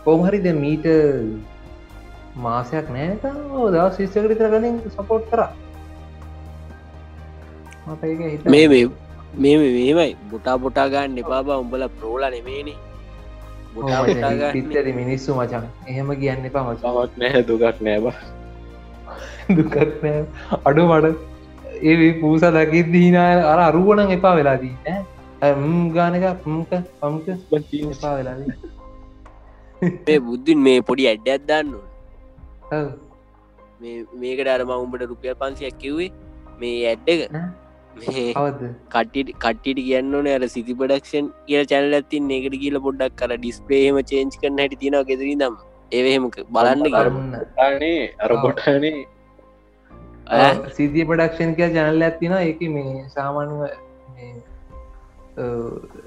[0.05, 0.87] කෝමහරිද මීට
[2.47, 3.25] මාසයක් නෑත
[3.77, 5.43] දා ශිෂ්‍යකරිත කලින් සපෝට් කර.
[8.55, 8.85] මේ මේ
[9.45, 11.59] මේ මේමයි බොටා බොටා ගන්න එපා බා.
[11.65, 12.77] උඹල ප්‍රෝල නෙමේනේ
[14.53, 18.07] පිත්තර මිනිස්සු මචන් එහෙම කියන්න එපා මච සමත් නෑ දුකක් නෑබ
[19.51, 20.21] දුකත් නෑ
[20.65, 21.17] අඩු මට
[21.85, 25.53] ඒ පූස දකි දීන අර අරුවනං එපා වෙලාදී ෑ
[25.93, 27.27] ගානක පම්ක පම්ක
[27.89, 28.55] එපා වෙලාදී
[30.03, 31.75] මේ බුද්ධින් මේ පොඩි ඇඩ්ඩ ඇත්දන්න
[32.73, 32.87] ඔව්.
[34.21, 36.11] මේකට අරම උඹට රුපියල් පන්සියක් කිව්වේ
[36.61, 37.35] මේ ඇඩ්ඩ
[37.97, 38.63] කවද
[39.39, 44.39] කට්ටිට කියන්න ඕන අර සිති පඩක්ෂන් කිය චැනල ඇතින් එකට කියල පොඩ්ඩක් කර ඩිස්පලේම චේන්ච්
[44.41, 45.57] කරන හැටි තිනව ගෙදරී දම්
[45.93, 48.95] ඒහෙම බලන්න කර අරන්න නේ අර බොටනේ
[50.73, 53.63] සිතිය පඩක්ෂන් කිය ජනල්ල ඇත්තින එක මේ සාමානුව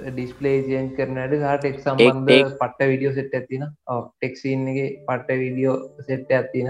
[0.09, 5.77] ඩිස්පලේ ජයෙන් කරනට සාටෙක් සම්බන්ධ එක්- පට්ට විඩියෝ සෙට් ඇතින ටෙක්සින්ගේ පට්ට විඩියෝ
[6.07, 6.69] සෙට් ඇත්තින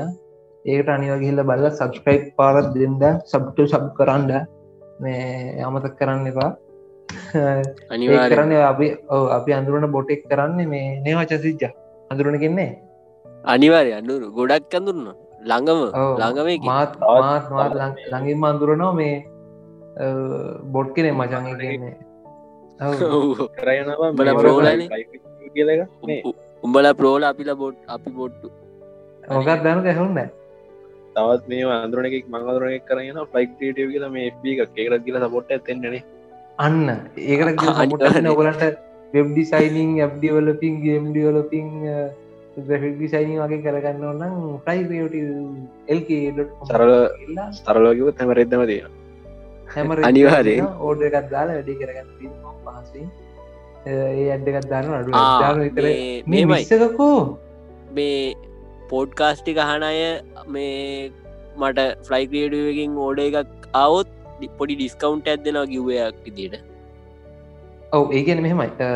[0.65, 2.95] ඒකට අනිවගහිල්ල බල්ල සබස්ක්‍රයිප් පාරත් දෙන්න
[3.25, 4.31] සබ්ට සබ් කරන්න
[4.99, 6.51] මේ අමතක් කරන්න එපා.
[7.35, 7.61] ඒ
[7.93, 11.63] අනිවාර කරන්න අපි ඔව් අපි අඳුරන බොටෙක් කරන්න මේ නේවච සිච්ච
[12.11, 12.71] අඳුරන කෙන්නේ
[13.45, 15.07] අනිවාරය අන්නුරු ගොඩක් අඳුරන්න
[15.41, 15.81] ළඟම.
[16.19, 16.91] ළඟම මාත්
[17.21, 17.73] මාත් මාත්
[18.11, 19.15] ළඟින්ම අඳුරනවා මේ
[20.73, 21.45] බොඩ් කෙනෙ මචන්.
[23.59, 24.89] කරයනවා ප්‍රෝලනේ.
[26.63, 28.47] උඹල ප්‍රෝල අපිල බොඩ් අපි බොට්ටු.
[29.29, 30.19] මොකක් දැනු ඇහුන්න
[31.17, 36.03] තවත් මේ අන්දරනෙක් මංගදරන කරන ෆලයික් ටව කියල මේ එබ එකක් ඒකට කියල සපොට් ඇතෙන්න්නේ
[36.57, 36.87] අන්න.
[37.17, 37.61] ඒකට.
[38.27, 38.63] ඔගලන්ට
[39.13, 41.67] web designing app developing game developing
[42.59, 44.91] graphic designing වගේ කරගන්න ඔන්නම් ෆ්‍රයිට
[45.87, 46.09] එල්ක
[46.65, 46.93] සරල
[47.53, 48.91] ස්තරලෝකිව තැමරෙද්දම තියෙන
[49.67, 50.67] හැම අනිවාර්යෙන්.
[50.79, 52.09] ඕඩ එකත් දාලා වැඩි කරගන්න
[52.65, 53.01] පහසි
[53.85, 55.11] ඒ අඩ්ඩකත් දාන්න අඩු
[55.55, 56.61] මේ- මේ මේමයි.
[56.61, 57.39] විස්සකෝ
[57.93, 58.33] මේ
[58.89, 59.99] පෝඩ්කාස්ටි අහන අය
[60.47, 61.11] මේ
[61.57, 64.09] මට ෆ්ලයික්‍රඩුවකින් ඕඩ එකක් අවුත්
[64.57, 66.55] පොඩි ඩිස්කවන්් ඇත් දෙෙනවා කිව්වයක් ඉදිට
[67.91, 68.89] ඔව ඒගැන මෙහෙමයි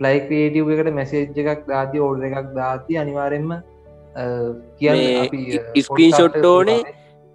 [0.00, 3.50] ලයික්‍රේඩිය් එකට මැසේජ් එකක් දාති ඕඩ එකක් දාති අනිවාරෙන්ම
[4.78, 6.80] කියන්න මේ අපි screenshot ඕනේ.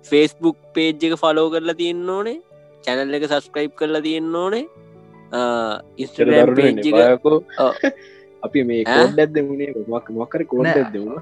[0.06, 2.40] ෆේස්බුක් පේජ් එක ෆලෝ කරලා තියන්න ඕනේ
[2.84, 4.66] චැනල් එක සස්ක්‍රයිප් කරලා තියන්න ඕනේ
[5.98, 7.74] ඉස්ට්‍රම් පේජ් එක පයකෝ ඔව්.
[8.44, 8.98] අපි මේ ඈ?
[8.98, 11.22] කෝඩ් ඇදමුණේ මක් මොකර කෝඩ් නෑ.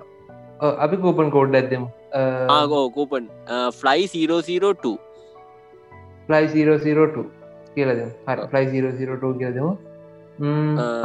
[0.62, 1.88] අපි කෝපන් කෝඩ් ඇදමු
[2.56, 3.24] ආගෝ කූපන්
[3.78, 4.92] ෆ්ලයි 002
[6.34, 7.24] ලයි 002
[7.76, 9.72] කියලද හරි ෆලයි 002 කියලදමු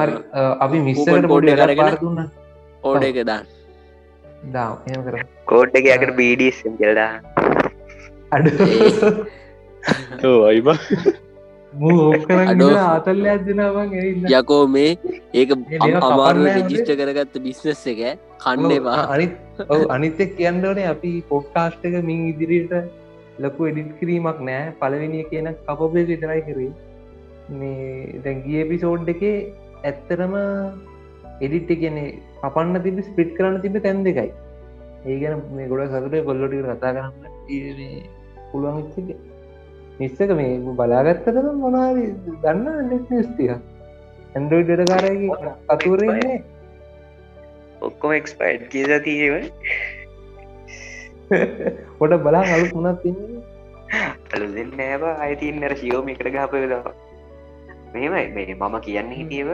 [0.01, 0.13] හරි
[0.65, 0.77] අපි
[1.65, 1.79] අරගෙන.
[1.79, 2.21] පාර දුන්න.
[2.89, 3.47] ඕඩ එක දාන්න.
[4.55, 4.71] දා
[5.53, 7.13] කෝඩ් එක අකට බඩම් කියලදා
[8.37, 8.47] අඩ.
[10.51, 10.69] අයිබ.
[12.85, 13.91] ආතල්ල ඇදෙනවන්
[14.37, 14.93] යකෝ මේ
[15.33, 18.01] ඒක මේ මේවා අමාරු කපන්න රෙජිස්ට කරගත්ත බිස්නස් එක
[18.41, 19.35] කණ්ඩේවා අනිත්
[19.67, 22.75] ඔව අනිතෙක් කියන්නවනේ අපි පොක්කාස්ට් එක මින් ඉදිරියට
[23.39, 26.73] ලොකු එඩිට් කිරීමක් නෑ පලවෙනිය කියන කපපය විතරයි කරේ.
[27.51, 29.23] මේ දැගිය පිසෝඩ් එක
[29.85, 30.35] ඇත්තරම
[31.41, 31.97] එඩිට් කියන
[32.43, 34.33] අපන්න තිබි ස්පිට් කරන්න තිබ තැන් දෙකයි.
[35.07, 37.89] ඒ ගැන මේ ගොඩ සතුට කොල්ලොටි කතා කරන්න
[38.51, 39.17] පුළුවන් එක.
[39.99, 41.99] නිස්සක මේ බලාගත්තට මොනාද
[42.43, 46.35] ගන්න නෙත් ස්තිය ඇන්ඩරෝයිඩ් ඩකාරයගේ අතුරන්නේ
[47.81, 49.35] ඔක්කොම එක්ස්පයිඩ් කියද තිීව
[51.99, 53.43] පොට බලා අලු තින්නේ
[54.35, 56.95] අලු දෙන්න නෑබ අයිතින් අර ශියෝම එකට ගාපයදවා
[57.95, 59.49] මෙමයි මේ මම කියන්න හිටියව.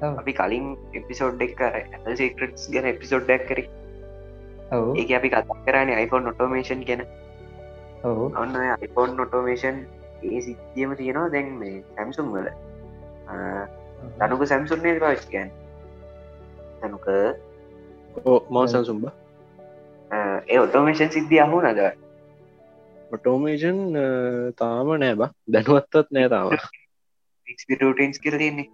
[0.00, 3.60] අපි කලින් එපිසෝඩ් එක් කර ඇ සේක්‍රටස් ගැන එපිසෝඩ්ඩක් කර.
[4.96, 7.02] ඒක අපි කතා කරන iPhone නොටෝමේෂන් ගැන.
[8.04, 9.86] ඔන්න iPhone නොටෝමේෂන්
[10.24, 12.48] ඒ සිද්ධියම තියෙනවා දැන් මේ සැම්සුම් වල.
[14.18, 15.50] තනුක සැම්සුන්නේ පාවිච්කන්
[16.80, 17.06] තනුක
[18.50, 19.04] මෝසන් සුම්බ
[20.48, 21.80] ඒ ඔටෝමේෂන් සිද්ධිය අහු නද
[23.10, 23.80] ඔටෝමේෂන්
[24.60, 25.22] තාම නෑබ
[25.54, 26.46] දැනුවත්තත් නෑ තාම.
[27.46, 28.68] ක්ස්පිටටන්ස් කර තින්නේ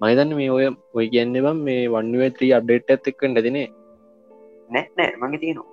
[0.00, 3.68] මහිතන්න මේ ඔය ඔය කියන්න බම් මේ වන්ුව ත්‍රී අප්ඩේට් ඇත් එක්ක නැතිනේ
[4.70, 5.12] නැත් නෑ.
[5.20, 5.68] මගේ තියනවා.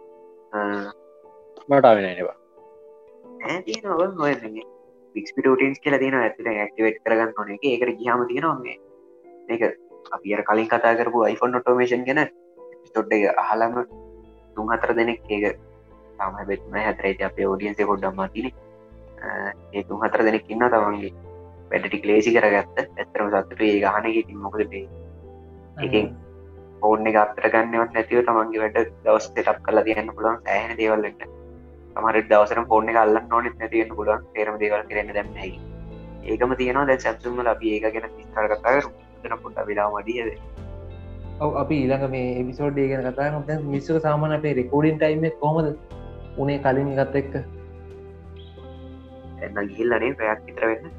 [1.69, 2.37] මටාවෙන නවා
[5.15, 7.53] පික්ස්පිටෝටන්ස් කියල තින ඇතිට ඇක්ටිවේට් කරගන්න ඕන.
[7.55, 8.77] එක ඒකට ගහම තියෙනවා මේ.
[9.49, 9.61] ඒක
[10.11, 12.21] අපි අර කලින් කතා කරපු iPhone නොටෝමේෂන් ගැන
[12.85, 13.73] ස්ටොඩ් එක අහලම
[14.55, 15.59] තුන් හතර දෙනෙක් ඒක
[16.19, 18.47] තම බෙත්ම හැතරයිට අපේ ෝඩියන්සේ කොඩ්ඩම් මතින.
[19.73, 21.11] ඒ තුන් හතර දෙනෙක් ඉන්න තමන්ගේ
[21.71, 22.77] වැඩටි ලේසි කරගත්ත.
[22.97, 24.61] ඇතරම සත්තුට ඒ ගහනකින් මොකද
[25.79, 26.07] එකෙන්
[26.81, 30.39] ඕන්න එක අතර ගන්නවත් නැතිව තමන්ගේ වැඩ දවස් දෙටක් කලා තියන්න පුළුවන්.
[30.45, 31.27] සෑහන දේවල්ලට
[31.95, 34.25] තමර දවසර පෝර්ණ කල්ලන්න ඕනෙත් නැතිවන්න පුළුවන්.
[34.33, 35.51] තේරම දේවල් කරන්න දැන්නයි
[36.23, 36.87] ඒකම තියෙනවා.
[36.89, 38.75] දැ සැම්සුම ලබ ඒක ගැන විස්තර කතා
[39.25, 40.29] න පුට වෙලා මඩියද
[41.39, 45.67] ඔව අපි ඊළඟ මේ එපිසෝඩ්ඩේ ගැන කතා මිස්සක සාමාන අපේ රෙකෝඩින් ටයිම කොමද
[46.37, 47.33] උනේ කලින් ගත්ත එක්ක.
[49.45, 50.89] එන්න ගිල්ලනේ පැයක් විතර වෙන්න.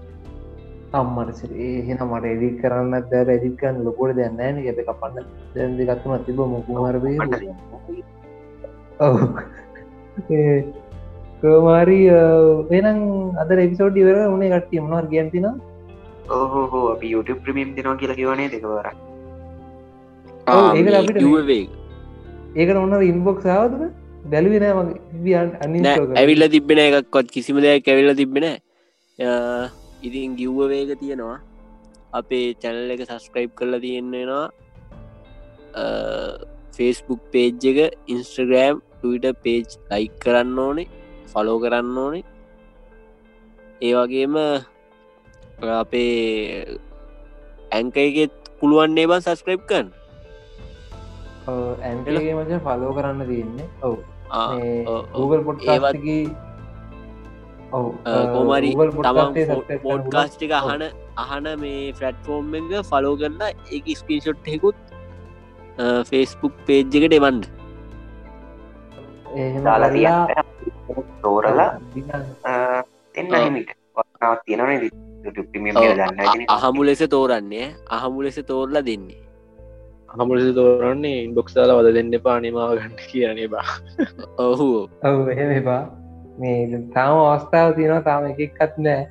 [0.93, 5.27] අම්මට එහෙන මට එදි කරන්න දැ ඇදිකන් ලොකොට දැන්නෑන ගැත කපන්න.
[5.55, 7.13] දැදි ගත්තම තිබ මුකුහරබය
[11.43, 12.07] කෝමාරී
[12.79, 13.01] එනම්
[13.43, 15.47] අද එපිසෝඩ් ඉවර උනේ කට්ටිය මනවර් ගැන්තින
[16.39, 18.87] ඕහෝ අපි YouTube ප්‍රමියම් දෙනවා කියලා කිවනේ දෙකවර
[22.61, 23.93] ඒක ඔන්න ඉන්බොක් සාවතුන
[24.33, 24.65] බැලුවෙන
[26.23, 28.47] ඇවිල්ල තිබෙන එකක්කොත් කිසිම දෙයක් ඇවිල්ල තිබෙන
[30.07, 31.39] ඉතින් ගිව්ව වේග තියෙනවා.
[32.19, 34.47] අපේ චැනල් එක සස්ක්‍රයිබ් කරලා තියෙන්නෙනවා
[36.77, 37.79] ෆේස්බුක් පේජ් එක
[38.15, 40.89] ඉන්ස්ටග්‍රෑම් ටට පේජ් ලයික් කරන්න ඕනේ
[41.33, 42.25] ෆලෝ කරන්න ඕනේ.
[43.87, 44.35] ඒ වගේම
[45.63, 46.79] අපේ
[47.73, 49.91] ඇංක එකෙත් පුළුවන්නේ බන් සස්ක්‍රයිබ් කන්
[51.83, 53.69] ඇන්ටලගේ මච ෆලෝ කරන්න තියන්නේ.
[53.83, 53.99] ඔවු.
[55.13, 56.23] Google පොට් ඒවගේ
[57.71, 60.87] කෝමරි තමන් පෝඩ්කාස්ටික අහන
[61.19, 63.43] අහන මේ ෆලට්ෆෝර්ම් එක ෆලෝ කරන්න
[63.73, 64.79] එක ස්කීෂොට්හෙකුත්
[66.05, 67.45] ෆේස්බුක් පේජ්ජකට එවන්ඩ
[69.65, 70.27] දාලා
[71.23, 71.71] තෝරලා
[73.15, 73.71] හිමිට
[74.45, 75.10] තියෙනන
[76.59, 77.67] අහමු ලෙස තෝරන්නේ.
[77.97, 79.21] අහමු ලෙස තෝරලා දෙන්නේ.
[80.19, 83.67] හමුලෙස තෝරන්නේ ඉන්බොක්සාල වද දෙන්න පානිමාව ගන්න කියන්නේ බා.
[84.45, 84.69] ඔහු
[85.11, 85.29] ඔව.
[85.59, 85.83] එපා.
[86.41, 89.03] මේ තාම අවස්ථාව තියෙනවා තාම එකක්ත් නෑ.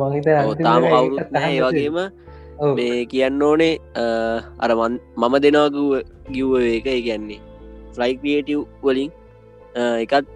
[0.00, 0.28] මහිත
[0.66, 1.96] තාම කවුරුත් නෑ ඒ වගේම.
[2.76, 3.72] මේ කියන්න ඕනේ
[4.66, 5.92] අරමන් මම දෙනවාගුව
[6.34, 7.40] ගිව්ව ඒක කියන්නේ
[7.94, 9.10] ෆ්ලයි ක්‍රියටව් වලින්
[10.04, 10.26] එකත්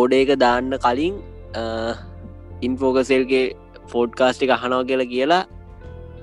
[0.00, 1.18] ඕඩ එක දාන්න කලින්
[2.68, 3.44] ඉන්ෆෝකසෙල්ගේ
[3.90, 5.42] ෆෝඩ්කාස්ටි එක අහනාව කියලා කියලා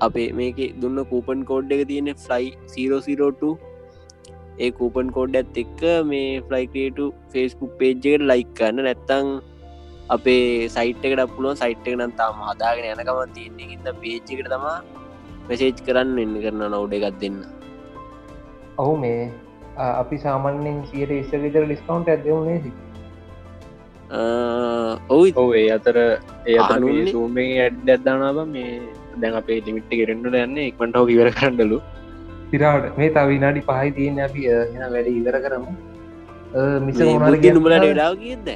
[0.00, 2.46] අපේ මේක දුන්න කූපන් කෝඩ් එක තියෙන ෆ්ලයි
[2.76, 3.52] 002
[4.58, 6.98] ඒ කූපන් කෝඩ් ඇත් එක්ක මේ ෆ්ලයිකේට
[7.32, 8.82] ෆෙස්බුක් පේජ්ජකට ලයික් කරන්න.
[8.86, 9.28] නැත්තං
[10.10, 13.70] අපේ සයිට් එකට පුළුවන් සයිට් එක නම් තාම හදාගෙන යනකම තියන්නේ.
[13.76, 14.76] ඉද පේච්චිකට තමා
[15.48, 17.38] මෙසේජ් කරන්න එන්න කරන නවඩ එකක් දෙන්න.
[18.78, 19.22] ඔහු මේ
[19.78, 22.58] අපි සාමන්‍යෙන් සියට ඉස්ස විතර ඩිස්කවන්ට ඇදවුණේ
[24.10, 25.24] ඔවු.
[25.44, 25.96] ඔවේ අතර
[26.46, 26.58] ඒ
[27.12, 28.72] සූමේ ඇඩ් ඇදදානාව මේ
[29.22, 30.66] දැන් අපේ ලිමිට්ට කෙරෙන්න්නට යන්නේ.
[30.72, 31.78] එක්මට හෝ ඉවර කරන්නලු.
[32.50, 35.78] තිරාට මේ තව විනාඩි පහයි තියන්න අපි එන වැඩ ඉවර කරමු.
[36.86, 38.48] මිස මොනගේ නුමලට ඩාව කියද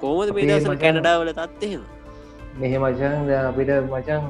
[0.00, 1.82] කෝමද මේ දසල කැනඩාවල තත්හෙම
[2.60, 4.22] මෙහෙ මචන් අපිට මචන්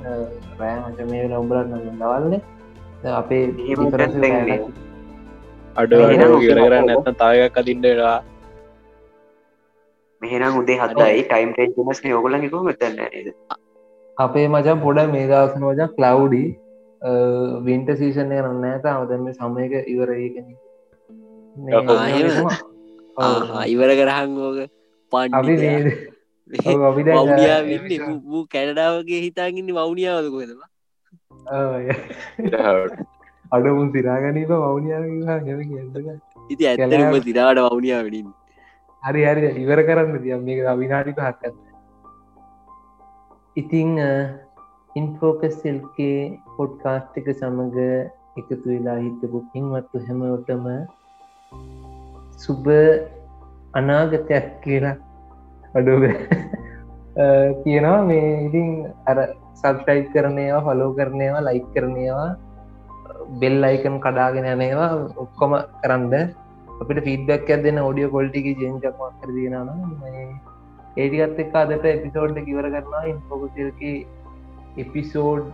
[0.60, 2.34] රෑ මච මේ නොම්බලත් දවල්න
[3.12, 3.42] අපේ
[5.76, 8.16] අඩ ඉවර කරන්න ඇත්න තායයක් අතින්ටලා
[10.24, 13.28] මෙහෙනම් උදේ හදයි ටයිම් ටේමස් යෝගලන් කො මෙතන්න නද?
[14.16, 16.44] අපේ මචන් පොඩ මේ දවසන මචන් කලව්ඩි
[17.62, 20.46] වින්ට සීෂණය රන්න ඇත අවදම සමයක ඉවරඒකන
[23.66, 23.90] ඉවර
[25.32, 25.56] අපි
[27.22, 30.68] වුනියා වින්න වූ කැනඩාවගේ හිතාගන්න වවුනියාවද කොදවා
[33.52, 35.36] අඩමුන් සිරාගනීම වවනියා
[36.50, 38.32] ඉති ඇතම තිරාට වවනියා වඩින්
[39.04, 39.48] හරි හරි.
[39.62, 41.56] ඉවර කරන්න තිය මේක අවිනාටික හක්කන්න
[43.62, 43.90] ඉතිං
[45.00, 46.18] ඉන්ෆෝකස් සෙල්කේ
[46.56, 47.78] පොඩ්කාස්ටික සමඟ
[48.40, 50.64] එකතු වෙලා හිතපු පින්වත්තු හැමෝටම
[52.44, 52.66] සුබ
[53.80, 54.96] අනාගතයක් කියලා
[55.74, 56.02] අඩුව.
[57.62, 58.68] කියනවා මේ ඉතින්
[59.10, 59.18] අර
[59.60, 62.30] සබ්ටයි් කරනයවා ෆලෝ කරනයවා ලයික් කරනයවා
[63.40, 64.90] බෙල් අයිකන් කඩාගෙන යනේවා
[65.24, 65.52] ඔක්කොම
[65.82, 66.14] කරන්න.
[66.80, 68.86] අපිට ෆීඩ්බැක් ඇදෙන ඔඩියෝ කොල්ටික ජෙන්ජක්
[69.20, 69.56] කරදිනන
[70.96, 73.82] ඒටිකත් එක් අදට එපිසෝඩ් කිවර කරනවා ඉන්ෆෝකසිල්ක
[74.76, 75.46] episode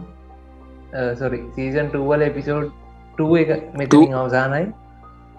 [1.15, 2.71] sorry season twelve episode
[3.13, 4.65] two එක මෙතුරින් අවසානයි.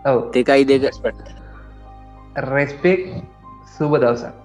[0.05, 0.19] ඔව.
[0.33, 0.83] දෙකයි දෙක.
[2.47, 3.01] රෙස්පෙක්
[3.67, 4.40] සුබ දවසක්